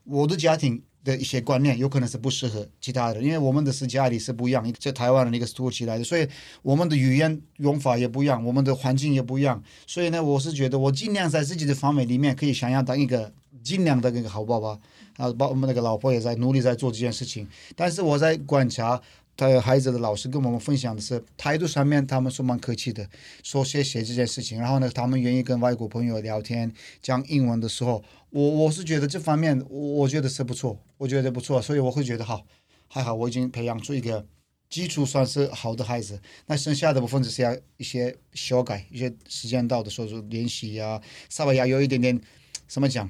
[0.05, 0.83] 我的家庭。
[1.09, 6.29] 的一些观念有可能是不适合其他的，因为我们的是家里是不一样，在台湾的那个是土耳其来的，所以
[6.61, 14.79] 我们的语言用法也不一样，我们的环境也不一样，所以呢，我是觉得我尽量在自己的范围里面可以想要当一个尽量的一个好爸爸，
[15.17, 19.01] 啊，把我们那个老婆也在努力在做这件事情，但是我在观察。
[19.39, 23.09] 他孩子的老师跟我们分享的是态度上面，他们说蛮客气的，
[23.45, 24.61] 说谢谢这件事情。
[24.61, 32.45] 然后呢，他们愿意跟外国朋友聊天讲英文的时候，我我是觉得这方面我，我觉得是不错，我觉得不错，所以我会觉得好，
[32.89, 34.27] 还好我已经培养出一个
[34.69, 36.21] 基础算是好的孩子。
[36.47, 42.21] 那剩下的部分只是要一些修改，一些时间到的时候就练习呀，稍微要有一点点，
[42.67, 43.09] 怎么讲，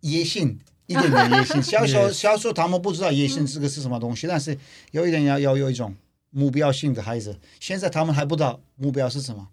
[0.00, 0.58] 野心。
[0.86, 4.56] 一点点野心，小时候小时候他们不知道野心这个是什么东西，但是
[4.92, 5.94] 有一点要要有一种
[6.30, 9.48] 目标性的孩子，现在他们还不知道目标是什么，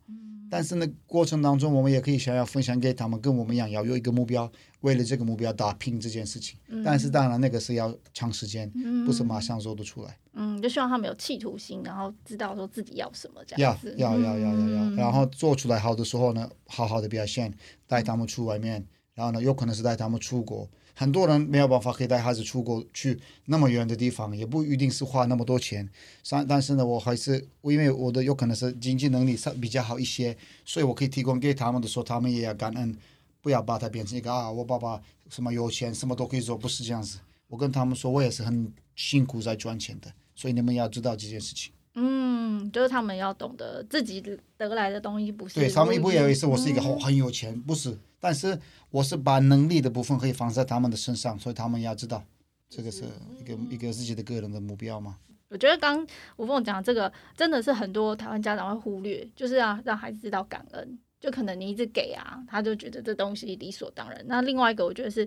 [0.49, 8.71] 但是呢过程当中我们也可以想要分享给他们，跟我们一样要有一个目标，为了这个目标打拼这件事情，但是当然那个是要长时间，
[9.05, 10.17] 不是马上做得出来。
[10.35, 13.93] 嗯，就希望他们有企图心，然后知道说自己要什么这样子。
[13.97, 17.53] 要要要要要要，然后做出来好的时候呢，好好的表现，
[17.87, 20.69] 带他们出外面，然后呢有可能是带他们出国。
[20.95, 25.89] 很多人没有办法可以带孩子出国去那么远的地方，也不一定是花那么多钱。
[26.29, 32.95] 但但是呢，我还是因为我的有可能是经济能力上比较好一些，所以我可以提供给他们的时候，他们也要感恩，
[33.41, 37.17] 不要把它变成一个啊，我爸爸什么有钱，什么都可以做，不是这样子。
[37.47, 41.72] 我跟他们说，我也是很辛苦在赚钱的，所以你们要知道这件事情。
[41.95, 44.21] 嗯，就是他们要懂得自己
[44.57, 45.55] 得来的东西不是。
[45.55, 47.97] 对，他们也不以为是我是一个很很有钱，不是。
[48.19, 48.57] 但是
[48.89, 52.23] 我是把能力的部分可以放在他们的身上，所以他们要知道，
[52.69, 53.03] 这个是
[53.39, 55.17] 一个一个自己的个人的目标嘛。
[55.49, 56.05] 我觉得刚
[56.37, 60.99] 吴凤讲这个真的是很多台湾家长会忽略，就是要让孩子知道感恩。
[61.19, 64.21] 就可能你一直给啊，他就觉得这东西理所当然。
[64.27, 65.25] 那另外一个，我觉得是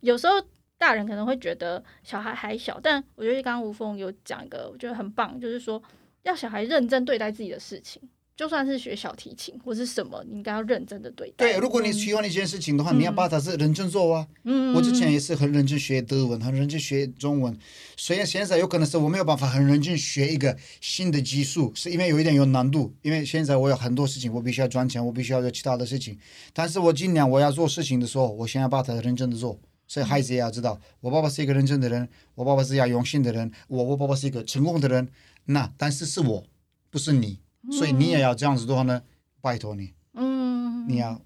[0.00, 0.34] 有时候
[0.76, 5.82] 大人可能会觉得小孩还小，但我觉得刚刚吴凤有讲一个，我觉得很棒，就是说
[6.22, 8.00] 要小孩认真对待自己的事情。
[8.36, 11.44] 就算是学小提琴或是什么，你应该要认真的对待。
[11.44, 14.28] 对，如果你喜欢一件事情的话，嗯、你要把它是认真做啊。
[14.44, 17.58] 嗯，我之前也是很认真学德文，很认真学中文。
[17.96, 22.94] 虽然现在有可能是我没有办法很认真学一个新的技术，是因为有一点有难度。
[23.02, 26.16] 因为现在我有很多事情，我必须要赚钱，我必须要做其他的事情。
[26.52, 29.58] 但是我尽量我要做事情的时候，我先要把它认真的做。
[29.88, 35.08] 所以孩子也要知道，我爸爸是一个认真的人，我爸爸是要用心的人，我我爸爸是一个成功的人。
[35.48, 36.44] 那但是是我，
[36.90, 37.40] 不是你。
[37.70, 39.02] 所以你也要这样子的话呢，
[39.42, 41.20] 拜托你，嗯，你要，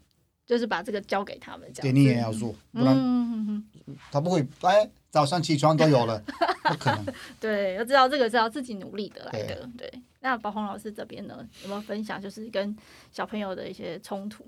[0.44, 3.64] 就是把这个交给他们，这样，对，你也要做，不然，嗯、
[4.10, 6.20] 他不会，哎，早上起床都有了，
[6.64, 7.06] 不可能。
[7.38, 9.88] 对，要知道这个是要自己努力得来的，对。
[9.88, 12.76] 对，那宝红老师这边呢，有没有分享，就是跟
[13.12, 14.44] 小朋友的一些冲突，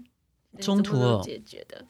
[0.58, 1.84] 冲突哦，解决的。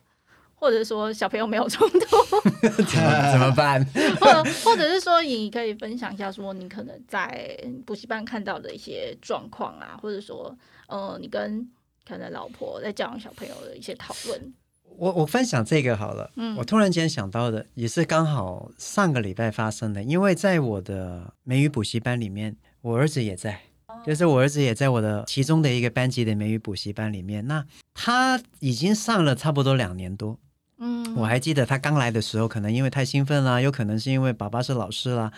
[0.55, 1.99] 或者说小朋友没有冲突
[2.63, 3.85] 怎么 怎么办？
[4.21, 10.57] 或者或者是说你可以分享一下，说你可能在补习班看到的一些状况啊，或者说
[10.89, 11.69] 呃，你跟
[12.07, 14.55] 可能老婆在教养小朋友的一些讨论。
[14.97, 23.61] 我我分享这个好了，嗯，我突然间想到的也是刚好上个礼拜发生的，因为在我的美语补习班里面，我儿子也在，
[24.07, 30.39] 就是我儿子也在我的其中的一个班级的美语补习班里面，那他已经上了差不多两年多。
[30.87, 35.33] 嗯，我还记得他刚来的时候，可能因为太兴奋了，有可能是因为爸爸是老师啦，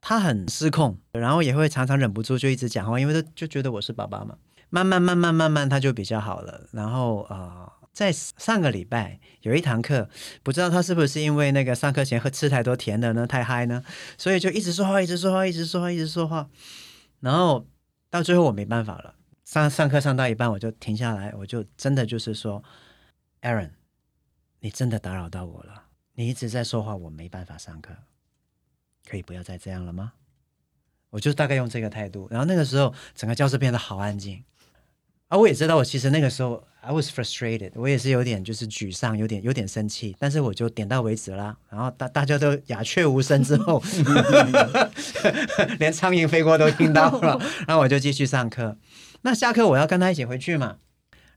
[0.00, 4.34] 他很失控，然后也会常常忍不住就一直讲话，因为他就觉得我是爸爸嘛。
[4.68, 6.66] 慢慢慢慢慢慢他就比较好了。
[6.72, 10.08] 然后啊、呃，在上个礼拜有一堂课，
[10.42, 13.84] 不知道他是不是因为那个上课前喝吃太多甜的呢，太嗨呢，
[14.18, 16.48] 所以就一直说话，一直说话，一直说话，一直说话。
[17.20, 17.64] 然后
[18.10, 22.60] 到最后我没办法了，上上课上到一半我就停下来，我就真的就是说
[23.42, 23.70] ，Aaron。
[24.60, 27.92] 你真的打扰到我了，你一直在说话，我没办法上课，
[29.08, 30.12] 可以不要再这样了吗？
[31.10, 34.44] 我就大概用这个态度，然后那个时候整个教室变得好安静，
[35.28, 43.82] 啊，我也知道我其实那个时候 I was frustrated，我也是有点就是沮丧，有点有点生气，但是我就点到为止啦，然后大大家都鸦雀无声之后，
[45.80, 48.76] 连苍蝇飞过都听到了， 然后我就继续上课。
[49.22, 50.76] 那下课我要跟他一起回去嘛，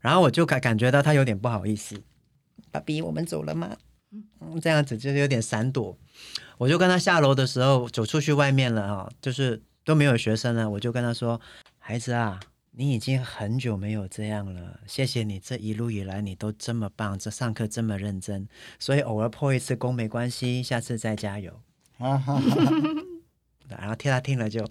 [0.01, 2.03] 然后我就感感觉到他有点不好意思。
[2.73, 3.77] 爸比，我们走了吗？
[4.11, 5.95] 嗯，这样子就是有点闪躲。
[6.57, 10.67] 我就跟他下楼的时候走出去外面了啊，就是都没有学生了。
[10.67, 11.39] 我就跟他说
[11.77, 12.39] ：“孩子啊，
[12.71, 14.79] 你已经很久没有这样了。
[14.87, 18.47] 谢谢你这一路以来你都这么棒，这上课这么认真。
[18.79, 21.61] 所以偶尔破一次功没关系，下次再加油。”
[23.69, 24.67] 然后听他听了就。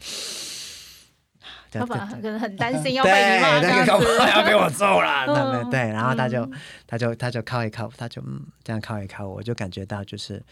[1.81, 5.81] 他可能很担心要被你骂，那个要被我揍了， 对对对。
[5.93, 6.49] 然后他就，
[6.87, 10.43] 他就，他就靠一靠，他就嗯，这样靠一靠，我就感觉到就是，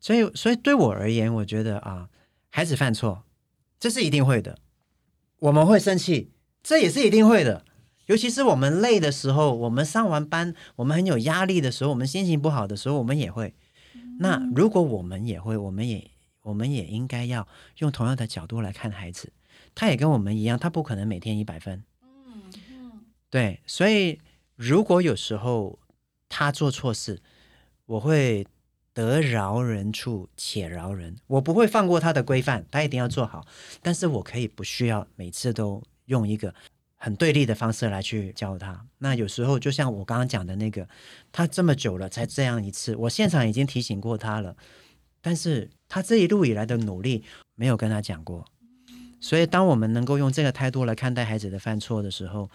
[0.00, 2.08] 所以，所以对我而言，我觉得啊，
[2.50, 3.22] 孩子犯错，
[3.78, 4.58] 这是一定会的，
[5.38, 7.64] 我们会生气，这也是一定会的。
[8.06, 13.54] 尤其是我们累的时候，我们上完班，我们很有压力的时候，我们心情不好的时候，我们也会。
[14.18, 16.10] 那如果我们也会，我们也，
[16.42, 19.32] 我们也应该要用同样的角度来看孩子。
[19.74, 21.82] 他也跟我们一样，他不可能每天一百分。
[22.02, 24.20] 嗯嗯，对，所以
[24.56, 25.78] 如果有时候
[26.28, 27.20] 他做错事，
[27.86, 28.46] 我会
[28.92, 33.44] 得饶人处且饶人，我不会放过他的规范，他一定要做好。
[33.82, 36.54] 但是我可以不需要每次都用一个
[36.96, 38.86] 很对立的方式来去教他。
[38.98, 40.88] 那有时候就像我刚刚讲的那个，
[41.32, 44.56] 他这么久了才这样一次，我现场已经提醒过他了，
[45.20, 47.24] 但是他这一路以来的努力
[47.56, 48.44] 没有跟他讲过。
[49.24, 52.50] 所以，当我们能够用这个态度来看待孩子的犯错的时候，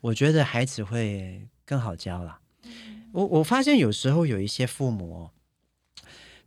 [0.00, 2.38] 我觉得孩子会更好教了。
[3.12, 5.28] 我我发现有时候有一些父母，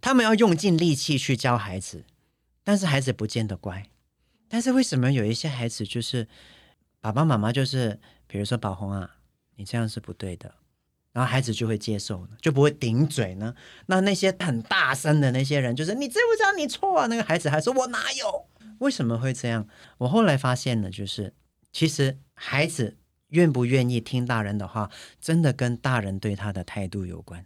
[0.02, 2.06] 他们要用尽力气去教孩子，
[2.64, 3.86] 但是孩子不见得乖。
[4.48, 6.28] 但是为什么有一些孩子就是
[7.00, 9.18] 爸爸妈妈就是，比如说宝红啊，
[9.58, 10.56] 你这样是不对的，
[11.12, 13.54] 然后孩子就会接受呢，就不会顶嘴呢。
[13.86, 17.06] 那那些很大声的那些人，就是你知不知道你错啊？
[17.06, 18.48] 那个孩子还说我哪有？
[18.80, 19.68] 为什么会这样？
[20.00, 21.34] 我后来发现呢，就是
[21.72, 22.98] 其实孩子
[23.30, 27.46] 愿不愿意听大人的话，真的跟大人对他的态度有关。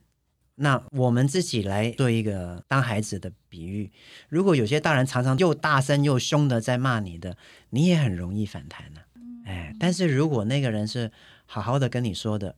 [0.55, 3.91] 那我们自己来做一个当孩子的比喻，
[4.29, 7.37] 如果有些大人常常又大声又凶的在骂你的，
[7.69, 9.45] 你也很容易反弹呢、啊。
[9.45, 11.11] 哎，但是如果那个人是
[11.45, 12.55] 好好的跟你说的。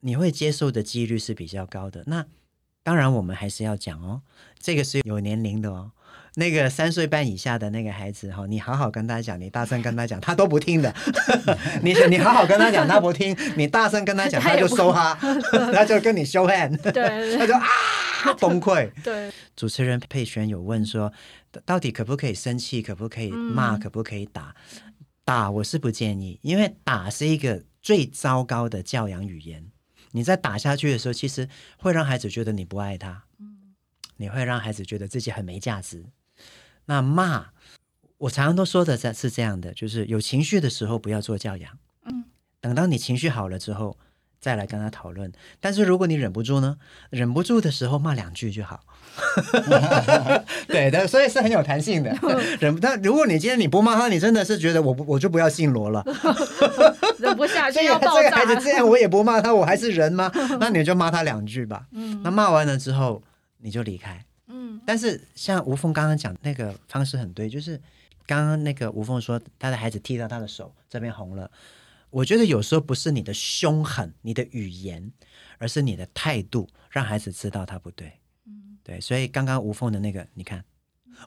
[0.00, 2.04] 你会接受的几率是比较高的。
[2.06, 2.24] 那
[2.88, 4.22] 当然，我们还是要讲哦，
[4.58, 5.92] 这个是有年龄的哦。
[6.36, 10.90] 那个三岁半以下的那个孩子哈，你好好跟他讲，你大声跟他讲，他都不听的。
[11.84, 15.14] 你你好好跟他讲，他不听； 你大声跟他讲，他就收哈，
[15.70, 18.90] 他就跟你 show hand，他就啊崩溃。
[19.04, 21.12] 对，主持人佩璇有问说，
[21.66, 22.80] 到底可不可以生气？
[22.80, 23.76] 可不可以骂？
[23.76, 24.54] 可不可以打？
[25.26, 29.66] 打我是不建议，因为打是一个最糟糕的教养语言。
[30.12, 31.48] 你在打下去的时候，其实
[31.78, 33.24] 会让孩子觉得你不爱他，
[34.16, 36.04] 你会让孩子觉得自己很没价值。
[36.86, 37.48] 那骂，
[38.16, 41.78] 我常常都说的是是这样的，就是有情绪的时候不要做教养，
[42.60, 43.96] 等到你情绪好了之后，
[44.40, 45.30] 再来跟他讨论。
[45.60, 46.78] 但是如果你忍不住呢？
[47.10, 48.80] 忍不住的时候骂两句就好。
[50.68, 52.10] 对的，所以是很有弹性的。
[52.60, 56.04] 忍不，到如果你今天你不骂他，你真的是觉得我不我就不要姓罗了，
[57.18, 58.22] 忍不下去要爆炸。
[58.22, 60.30] 这个孩子这样，我也不骂他，我还是人吗？
[60.60, 61.86] 那你就骂他两句吧。
[61.92, 63.22] 嗯，那骂完了之后
[63.58, 64.24] 你就离开。
[64.46, 67.80] 嗯，但是像吴凤刚刚讲那个方式很对，就是
[68.26, 71.50] 刚刚那个吴凤说他的孩子踢到他的手这边红了。
[72.10, 75.12] 我觉得有时候不是你的凶狠、你的语言，
[75.58, 78.10] 而是你的态度，让孩子知道他不对。
[78.46, 80.64] 嗯，对，所以刚刚吴凤的那个，你看，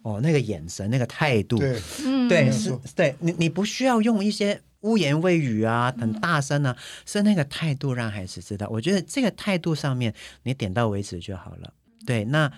[0.02, 1.80] 哦，那个眼神、那个态度，对，
[2.28, 6.76] 对，是，对你，你不需要用一些污言秽语啊，很大声啊，
[7.06, 8.68] 是那个态度让孩子知道。
[8.70, 10.14] 我觉得这个态度上面，
[10.44, 11.74] 你点到为止就好了。
[12.06, 12.52] 对，那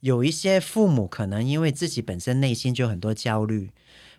[0.00, 3.70] 有一些父母可能因为自己本身内心就很多焦虑、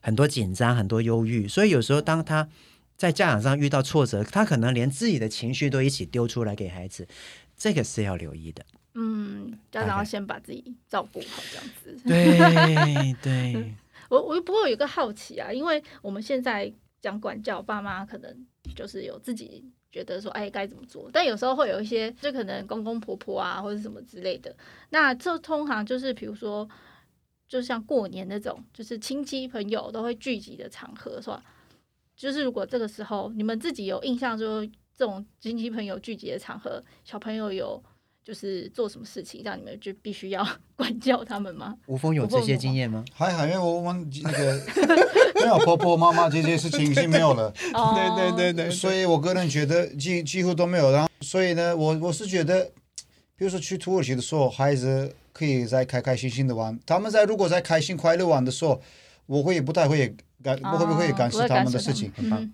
[0.01, 2.49] 很多紧张、很多忧郁，所以有时候当他
[2.97, 7.07] 在家长上遇到挫折，他可能连自己的情绪都一起丢出来给孩子，
[7.55, 8.65] 这个是要留意的。
[8.95, 11.97] 嗯，家长要先把自己照顾好，这样子。
[12.05, 13.73] 对对。
[14.07, 16.71] 我我不过有个好奇啊，因为我们现在
[17.05, 21.07] 讲管教，爸妈可能就是有自己觉得说，哎，该怎么做？
[21.13, 24.55] 但有时候会有一些，就可能公公婆婆啊，或者什么之类的。
[24.89, 26.67] 那这通常就是，比如说，
[27.47, 31.43] 就像过年那种，就是亲戚朋友都会聚集的场合，是吧？
[32.15, 34.65] 就是如果这个时候你们自己有印象，说
[34.97, 37.83] 这种亲戚朋友聚集的场合，小朋友有
[38.25, 40.43] 就是做什么事情，让你们就必须要
[40.75, 41.75] 管教他们吗？
[41.85, 43.05] 吴峰有这些经验吗？
[43.13, 44.61] 还好，因为我们那个
[45.39, 47.51] 没有婆婆妈妈这些事情已经没有了。
[47.55, 48.71] 对对对对。
[48.71, 50.91] 所以我个人觉得几几乎都没有。
[50.91, 52.65] 然后，所以呢，我我是觉得，
[53.37, 56.79] 比如说去土耳其的时候，孩子可以在开开心心的玩。
[56.83, 58.81] 他们在如果在开心快乐玩的时候，
[59.27, 60.15] 我会不太会。
[60.43, 62.11] 干不会不会干涉他们的事情，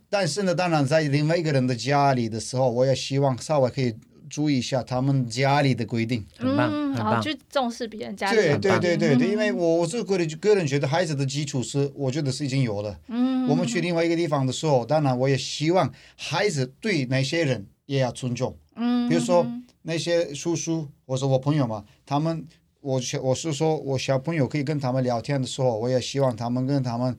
[0.10, 3.94] 但是呢，当然在另外一个人的家里的时候，我也希望稍微可以
[4.32, 8.38] 注意一下他们家里的规定，很棒，很棒，然后去重视别人家里。
[8.38, 12.98] 对对对对对，因为我我是个人个人觉得孩子的基础是，我觉得是已经有了。
[13.10, 18.56] 嗯，我们去另外一个地方的时候，当然我也希望孩子对那些人也要尊重。
[18.76, 19.46] 嗯，比如说
[19.82, 22.46] 那些叔叔，我说我朋友嘛，他们
[22.80, 27.16] 我小我是说我小朋友可以跟他们聊天的时候，我也希望他们跟他们。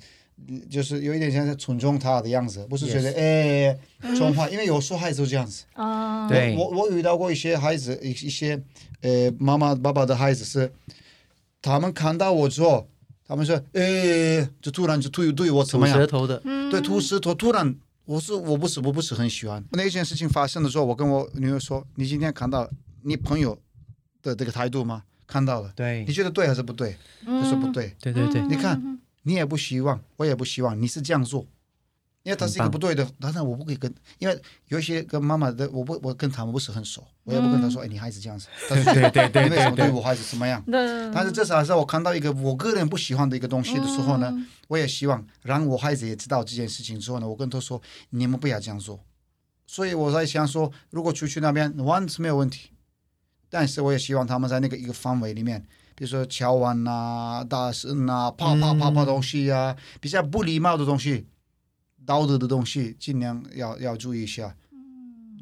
[0.69, 3.79] 就是有一点像是尊重他的样子，不是觉得哎，
[4.17, 5.65] 宠坏，因为有时候孩子都这样子。
[5.75, 8.61] 啊，对，我我遇到过一些孩子，一一些
[9.01, 10.73] 呃妈妈爸爸的孩子是，
[11.61, 12.89] 他们看到我之后，
[13.27, 15.97] 他们说哎，就突然就对对我怎么样？
[15.97, 17.75] 吐舌头的，对，吐舌头，突然，
[18.05, 19.63] 我是我不是我不是很喜欢。
[19.73, 22.69] 那件事情发生的时候，我跟我女儿说，你今天看到
[23.03, 23.59] 你朋友
[24.23, 25.05] 的这个态度吗？
[25.27, 26.95] 看到了，对，你觉得对还是不对？
[27.25, 28.99] 他说不对，对对对，你看。
[29.23, 31.47] 你也不希望，我也不希望你是这样做，
[32.23, 33.09] 因为他是一个不对的。
[33.21, 40.63] 当然我不可以跟，因为有一些跟妈妈的，我不我跟他们不是很熟，我也不跟他说，哎，你孩子这样子，对对对对，你为什么对我孩子怎么样？
[41.15, 44.33] 但是至少是我看到一个我个人不喜欢的一个东西的时候呢，
[44.69, 49.03] 我也希望让我孩子也知道这件事情之后呢，我跟他说，你们不要这样做。
[49.67, 52.71] 所以我在想说，如果出去那边完全没有问题，
[53.49, 55.65] 但是我也希望他们在那个一个范围里面。
[55.95, 61.27] 比如说敲碗呐、大声呐、啪啪啪啪东西呀，比较不礼貌的东西、
[62.05, 64.55] 道德的东西，尽量要要注意一下。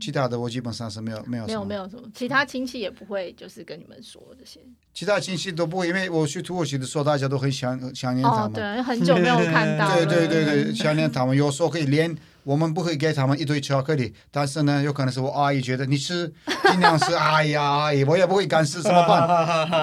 [0.01, 4.59] 其他的我基本上是没有没有没有没有什么，其他亲戚也不会就是跟你们说这些。
[4.95, 8.53] 其他亲戚都不会，因为我去土耳其的时候，大家都很想想念他们。
[8.55, 9.93] 对，很久没有看到。
[9.95, 11.37] 对对对对，想念他们。
[11.37, 16.33] 有时候可以连我们不会给他们一堆巧克力，但是呢，有可能是我阿姨觉得你吃。
[16.71, 19.27] 尽量是阿姨啊，阿姨，我也不会干涉，怎么办？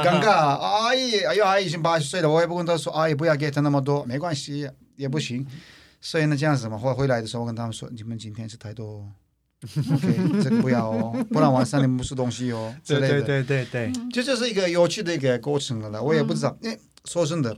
[0.06, 5.46] 尴尬啊，阿姨，哎呦，阿姨已经八十岁了，我也不跟她说，阿姨不要给她那么多，没关系，也不行。
[6.00, 9.06] 所以呢，这样子嘛，回回来的时候，我跟他们说，你们今天吃太多
[9.64, 13.22] ，OK，这个不要哦，不然晚上你们不吃东西哦，之类的。
[13.22, 16.02] 对对对对对，这就是一个有趣的一个过程了。
[16.02, 17.58] 我也不知道，因为说真的，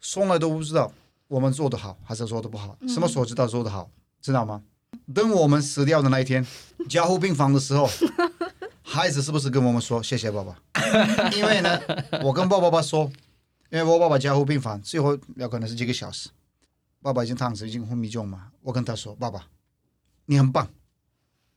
[0.00, 0.92] 从来都不知道
[1.26, 4.62] 我们做的好还是做的不好，什么时候知道做的好，知道吗？
[5.14, 6.46] 等我们死掉的那一天，
[6.88, 7.88] 加护病房的时候，
[8.82, 10.56] 孩子是不是跟我们说谢谢爸爸？
[11.36, 11.80] 因为呢，
[12.22, 13.10] 我跟爸爸爸说，
[13.70, 16.28] 因为我爸爸加护病房最后有可能是几个小时。
[17.02, 18.48] 爸爸已经躺着，已经昏迷中嘛。
[18.60, 19.46] 我跟他说：“爸爸，
[20.26, 20.68] 你很棒，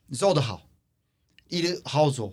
[0.07, 0.69] 你做得好，
[1.49, 2.31] 一直好走，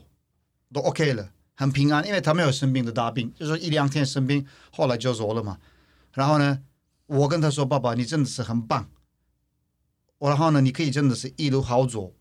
[0.73, 2.07] 都 OK 了，很平安。
[2.07, 5.59] 因为他没有生病的大病，就是一两天生病，后来就走了嘛。
[6.13, 6.63] 然后呢，
[7.07, 8.89] 我跟他说：‘爸爸，你真的是很棒。’
[10.29, 12.13] 然后呢，你可以真的是一路好走。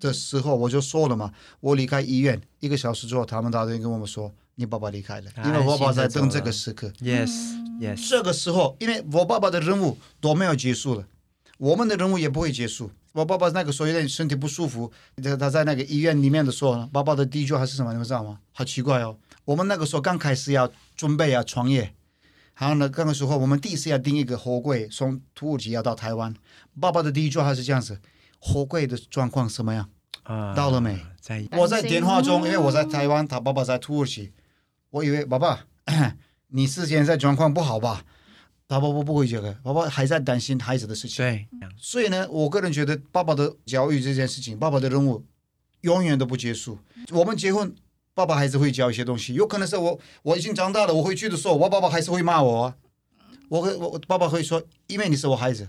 [0.00, 6.88] 这时候我就说了嘛，我离开医院一个小时之后，他们打电话跟我们说。”你爸爸离开了，因为我爸爸在等这个时刻。
[6.98, 8.08] Yes，Yes。
[8.10, 11.06] 这个时候，因为我爸爸的任务都没有结束了，
[11.58, 12.90] 我们的任务也不会结束。
[13.12, 14.90] 我爸爸那个时候有点身体不舒服，
[15.22, 17.92] 他他在那个医院里面的时候，爸爸的第一句话是什么？
[17.92, 18.40] 你们知道吗？
[18.50, 19.16] 好奇怪哦。
[19.44, 21.94] 我们那个时候刚开始要准备要创业，
[22.58, 26.34] 然后呢，刚刚时候我们第一次要订一个货柜，从土耳其要到台湾。
[26.80, 28.00] 爸爸的第一句话是这样子：
[28.40, 29.88] 货柜的状况什么样？
[30.24, 31.00] 啊，到了没？
[31.20, 34.32] 在我在电话中，因为我在台湾，他爸爸在土耳其。
[34.90, 35.66] 我以为爸爸，
[36.48, 38.04] 你是现在状况不好吧？
[38.66, 41.24] 他爸爸不不会这个，爸爸还在担心孩子的事情。
[41.24, 41.46] 对，
[41.76, 45.24] 所以呢，我个人觉得爸爸的教育这件事情，爸爸的任务
[45.82, 46.78] 永远都不结束。
[47.12, 47.74] 我们结婚，
[48.18, 49.34] 爸爸还是会教一些东西。
[49.34, 52.74] 有可能是我我已经长大了，我回去的时候，我爸爸还是会骂我。
[53.48, 55.68] 我我我爸爸会说，因为你是我孩子，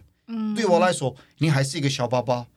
[0.56, 2.48] 对我来说，你还是一个小爸爸，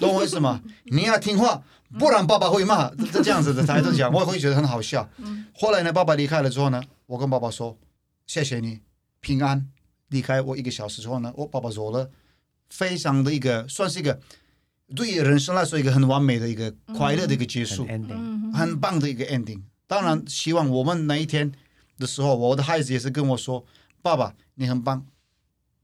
[0.00, 0.62] 懂我意思吗？
[0.84, 1.62] 你要听话。
[1.98, 5.06] 不然爸爸会骂，这这样子的才是讲，我也会觉得很好笑。
[5.52, 7.76] 后来呢，爸爸离开了之后呢，我跟爸爸说
[8.26, 8.80] ：“谢谢你
[9.20, 9.68] 平安
[10.08, 12.10] 离开我一个小时之后呢，我爸爸走了，
[12.70, 14.18] 非常的一个算是一个
[14.94, 17.86] 对于人生来说一个很完美的一个快乐的一个结束，
[18.54, 19.62] 很棒的一个 ending。
[19.86, 21.52] 当然，希望我们那一天
[21.98, 23.64] 的时候，我的孩子也是跟我说
[24.00, 25.04] ：‘爸爸，你很棒’，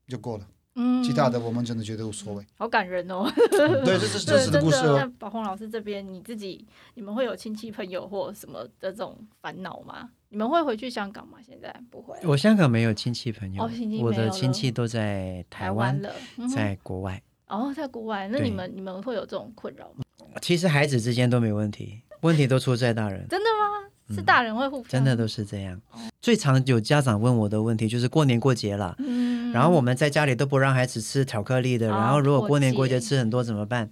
[0.07, 0.47] 就过了。”
[0.81, 3.29] 嗯，其他的我们真的觉得无所谓，好感人哦。
[3.85, 4.97] 对，这是真实的故事哦。
[4.97, 10.09] 那宝红老师这边，你自己你们会有亲戚朋友或什么的这种烦恼吗？
[10.29, 11.39] 你们会回去香港吗？
[11.45, 12.17] 现在不会。
[12.23, 16.15] 我香港没有亲戚朋友，哦、我的亲戚都在台湾了，
[16.55, 17.21] 在国外。
[17.49, 20.05] 哦，在国外，那你们你们会有这种困扰吗？
[20.41, 23.27] 其实孩子之间都没问题，问题都出在大人。
[23.29, 23.89] 真的吗？
[24.15, 25.79] 是大人会互相、嗯，真的都是这样。
[26.21, 33.91] 最常有家长问我的问题就是过年过节了，嗯，然后我们在家里都不让孩子吃巧克力的，然后如果过年过节吃很多怎么办？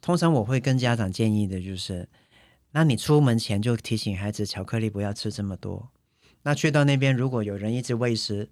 [0.00, 2.08] 通常我会跟家长建议的就是，
[2.72, 5.90] 那你出门前就提醒孩子巧克力不要吃这么多。
[6.42, 8.48] 那去到那边如果有人一直喂食，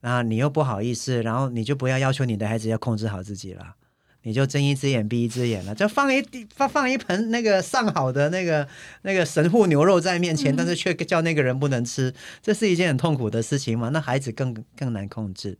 [0.00, 3.74] 那你又不好意思，然后你就不要要求你的孩子要控制好自己了。
[4.22, 6.20] 你就睁一只眼闭一只眼了，就放一
[6.52, 8.66] 放放一盆那个上好的那个
[9.02, 13.88] 那个神户牛肉在面前，嗯、但是却叫那个人不能吃，这是一件很痛苦的事情嘛？
[13.90, 15.56] 那孩子更更难控制。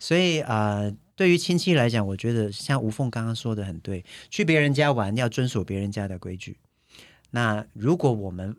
[0.00, 6.58] 所以啊、呃，对于亲戚来讲，我觉得像吴凤刚刚说的很对，去别人家玩要遵守别人家的规矩。
[7.30, 8.56] 那如果我们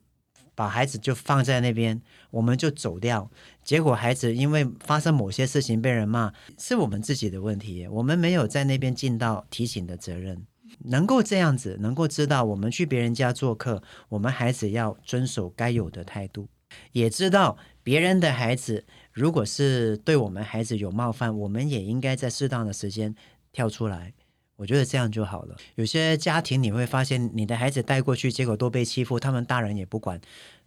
[0.55, 2.01] 把孩子就放在那边，
[2.31, 3.29] 我们就走掉。
[3.63, 7.87] 结果孩子因为发生某些事情被人骂，是我们自己的问题。
[7.87, 10.45] 我们没有在那边尽到提醒的责任。
[10.85, 16.49] 能够这样子，能够知道我们去别人家做客，我们孩子要遵守该有的态度。
[16.91, 23.13] 也知道别人的孩子如果是对我们孩子有冒犯，我们也应该在适当的时间
[23.51, 24.13] 跳出来。
[24.55, 25.55] 我觉得这样就好了。
[25.75, 30.19] 有些家庭你会发现，你的孩子带过去，结果都被欺负，他们大人也不管。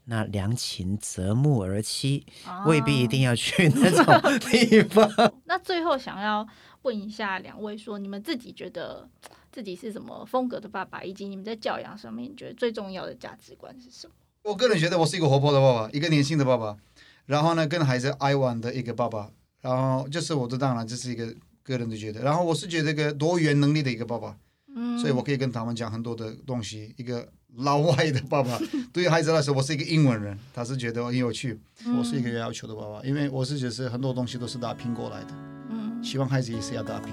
[0.09, 2.23] 那良禽择木而栖，
[2.65, 5.11] 未必一定要去那种地方。
[5.47, 6.47] 那最后想要
[6.83, 9.09] 问一下两位，说你们自己觉得
[9.51, 14.13] 自己是什么风格的爸爸，以及你们在教养上面，你觉得最重要的价值观是什么？
[14.45, 16.77] 我个人觉得我是一个活泼的爸爸，一个年轻的爸爸，
[17.25, 21.35] 然后呢，跟孩子爱玩的一个爸爸，然后就是我的，当然这是一个。
[21.67, 24.37] 个人都觉得，然后我是觉得一个多元能力的一个爸爸，
[24.75, 26.95] 嗯，所以我可以跟他们讲很多的东西。
[26.97, 28.59] 一个老外的爸爸，
[28.93, 31.59] 对于孩子来说，我是一个英文人，他是觉得很有趣。
[31.99, 35.35] 我是一个有要求的爸爸，因为我是觉得很多东西都是打拼过来的，
[35.71, 37.13] 嗯，希望孩子也是要打拼。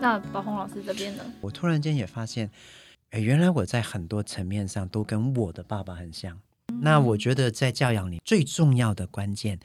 [0.00, 1.24] 那宝红老师这边呢？
[1.40, 2.48] 我突然间也发现，
[3.10, 6.38] 哎，原来我在很多层面上都跟我的爸爸很像。
[6.80, 9.58] 那我觉得在教养里最重要的关键，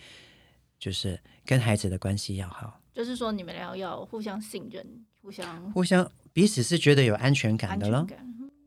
[0.80, 2.80] 就是跟孩子的关系要好。
[2.94, 4.86] 就是说你们俩要互相信任，
[5.22, 8.06] 互相互相彼此是觉得有安全感的了，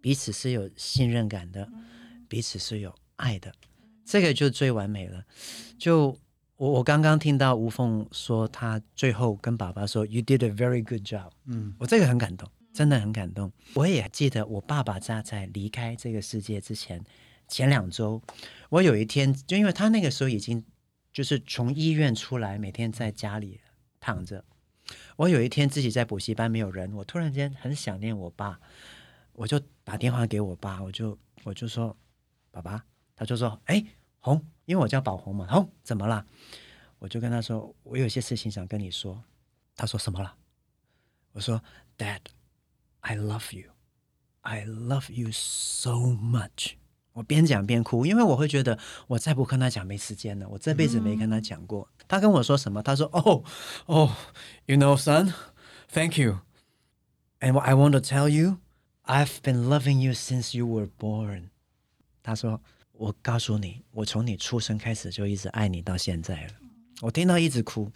[0.01, 1.69] 彼此是有信任感的，
[2.29, 3.53] 彼此是有爱的，
[4.05, 5.25] 这个就最完美了。
[5.79, 6.17] 就
[6.57, 13.53] 我我刚刚听到吴凤说，他最后跟爸爸说 “You did a very good job”，嗯，我这个很感动，真的很感动。
[13.75, 17.05] 我也记得我爸爸在在离开这个世界之前
[17.55, 18.21] 前两周，
[18.69, 20.65] 我有一天就因为他那个时候已经
[21.13, 23.61] 就是从医院出来，每天在家里。
[24.01, 24.45] 躺着，
[25.15, 28.59] 我有一天自己在补习班没有人，我突然间很想念我爸，
[29.35, 31.97] 我就打电话给我爸，我就我就说
[32.51, 32.85] 爸爸，
[33.15, 33.87] 他就说哎
[34.19, 36.27] 红，因为我叫宝红嘛，红怎么了？
[36.99, 39.23] 我就跟他说我有些事情想跟你说，
[39.77, 40.37] 他说什么了？
[41.31, 41.63] 我说
[41.97, 46.73] Dad，I love you，I love you so much。
[47.15, 50.49] 我边讲边哭，因为我会觉得我再不跟他讲没时间了。
[50.49, 51.89] 我这辈子没跟他讲过。
[51.99, 52.83] 嗯、他跟我说什么？
[52.83, 53.43] 他说：“哦
[53.87, 54.17] 哦
[54.67, 55.33] ，You know, son,
[55.89, 56.41] thank you.
[57.39, 58.59] And I want to tell you,
[59.05, 61.51] I've been loving you since you were born。”
[62.23, 62.61] 他说
[62.93, 66.53] ：“我告诉你，我从你出生开始就一直爱你到现在了。”
[67.01, 67.91] 我听到一直哭。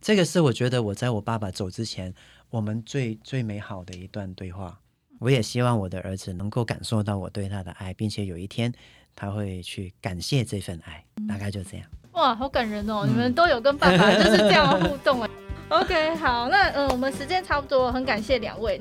[0.00, 2.12] 这个是我觉得我在我爸爸走之前，
[2.50, 4.80] 我们最最美好的一段对话。
[5.18, 8.72] 我也希望我的儿子能够感受到我对他的爱，并且有一天
[9.14, 11.02] 他会去感谢这份爱。
[11.26, 11.86] 大概就这样。
[12.12, 13.02] 哇，好感人哦！
[13.04, 15.30] 嗯、你们都有跟爸爸就是这样 互动哎。
[15.68, 18.80] OK，好，那嗯，我们时间差不多，很感谢两位。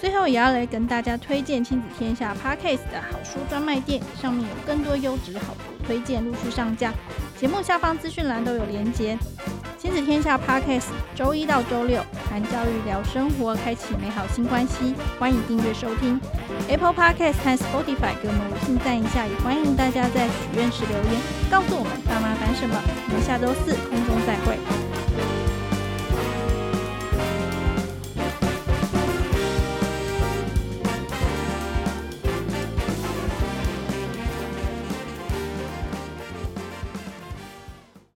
[0.00, 6.92] 最后也要来跟大家推荐亲子天下 Podcast 的好书专卖店，上面有更多优质好书推荐陆续上架，
[7.38, 9.18] 节目下方资讯栏都有连结。
[9.78, 14.94] 亲子天下 Podcast 周一到周六谈教育、聊生活，开启美好新关系。
[15.18, 16.20] 欢迎订阅收听
[16.68, 19.26] Apple Podcast 和 Spotify，给我们五星赞一下。
[19.26, 21.20] 也欢迎大家在许愿池留言，
[21.50, 22.80] 告诉我们爸妈烦什么。
[23.08, 24.81] 我们下周四空中再会。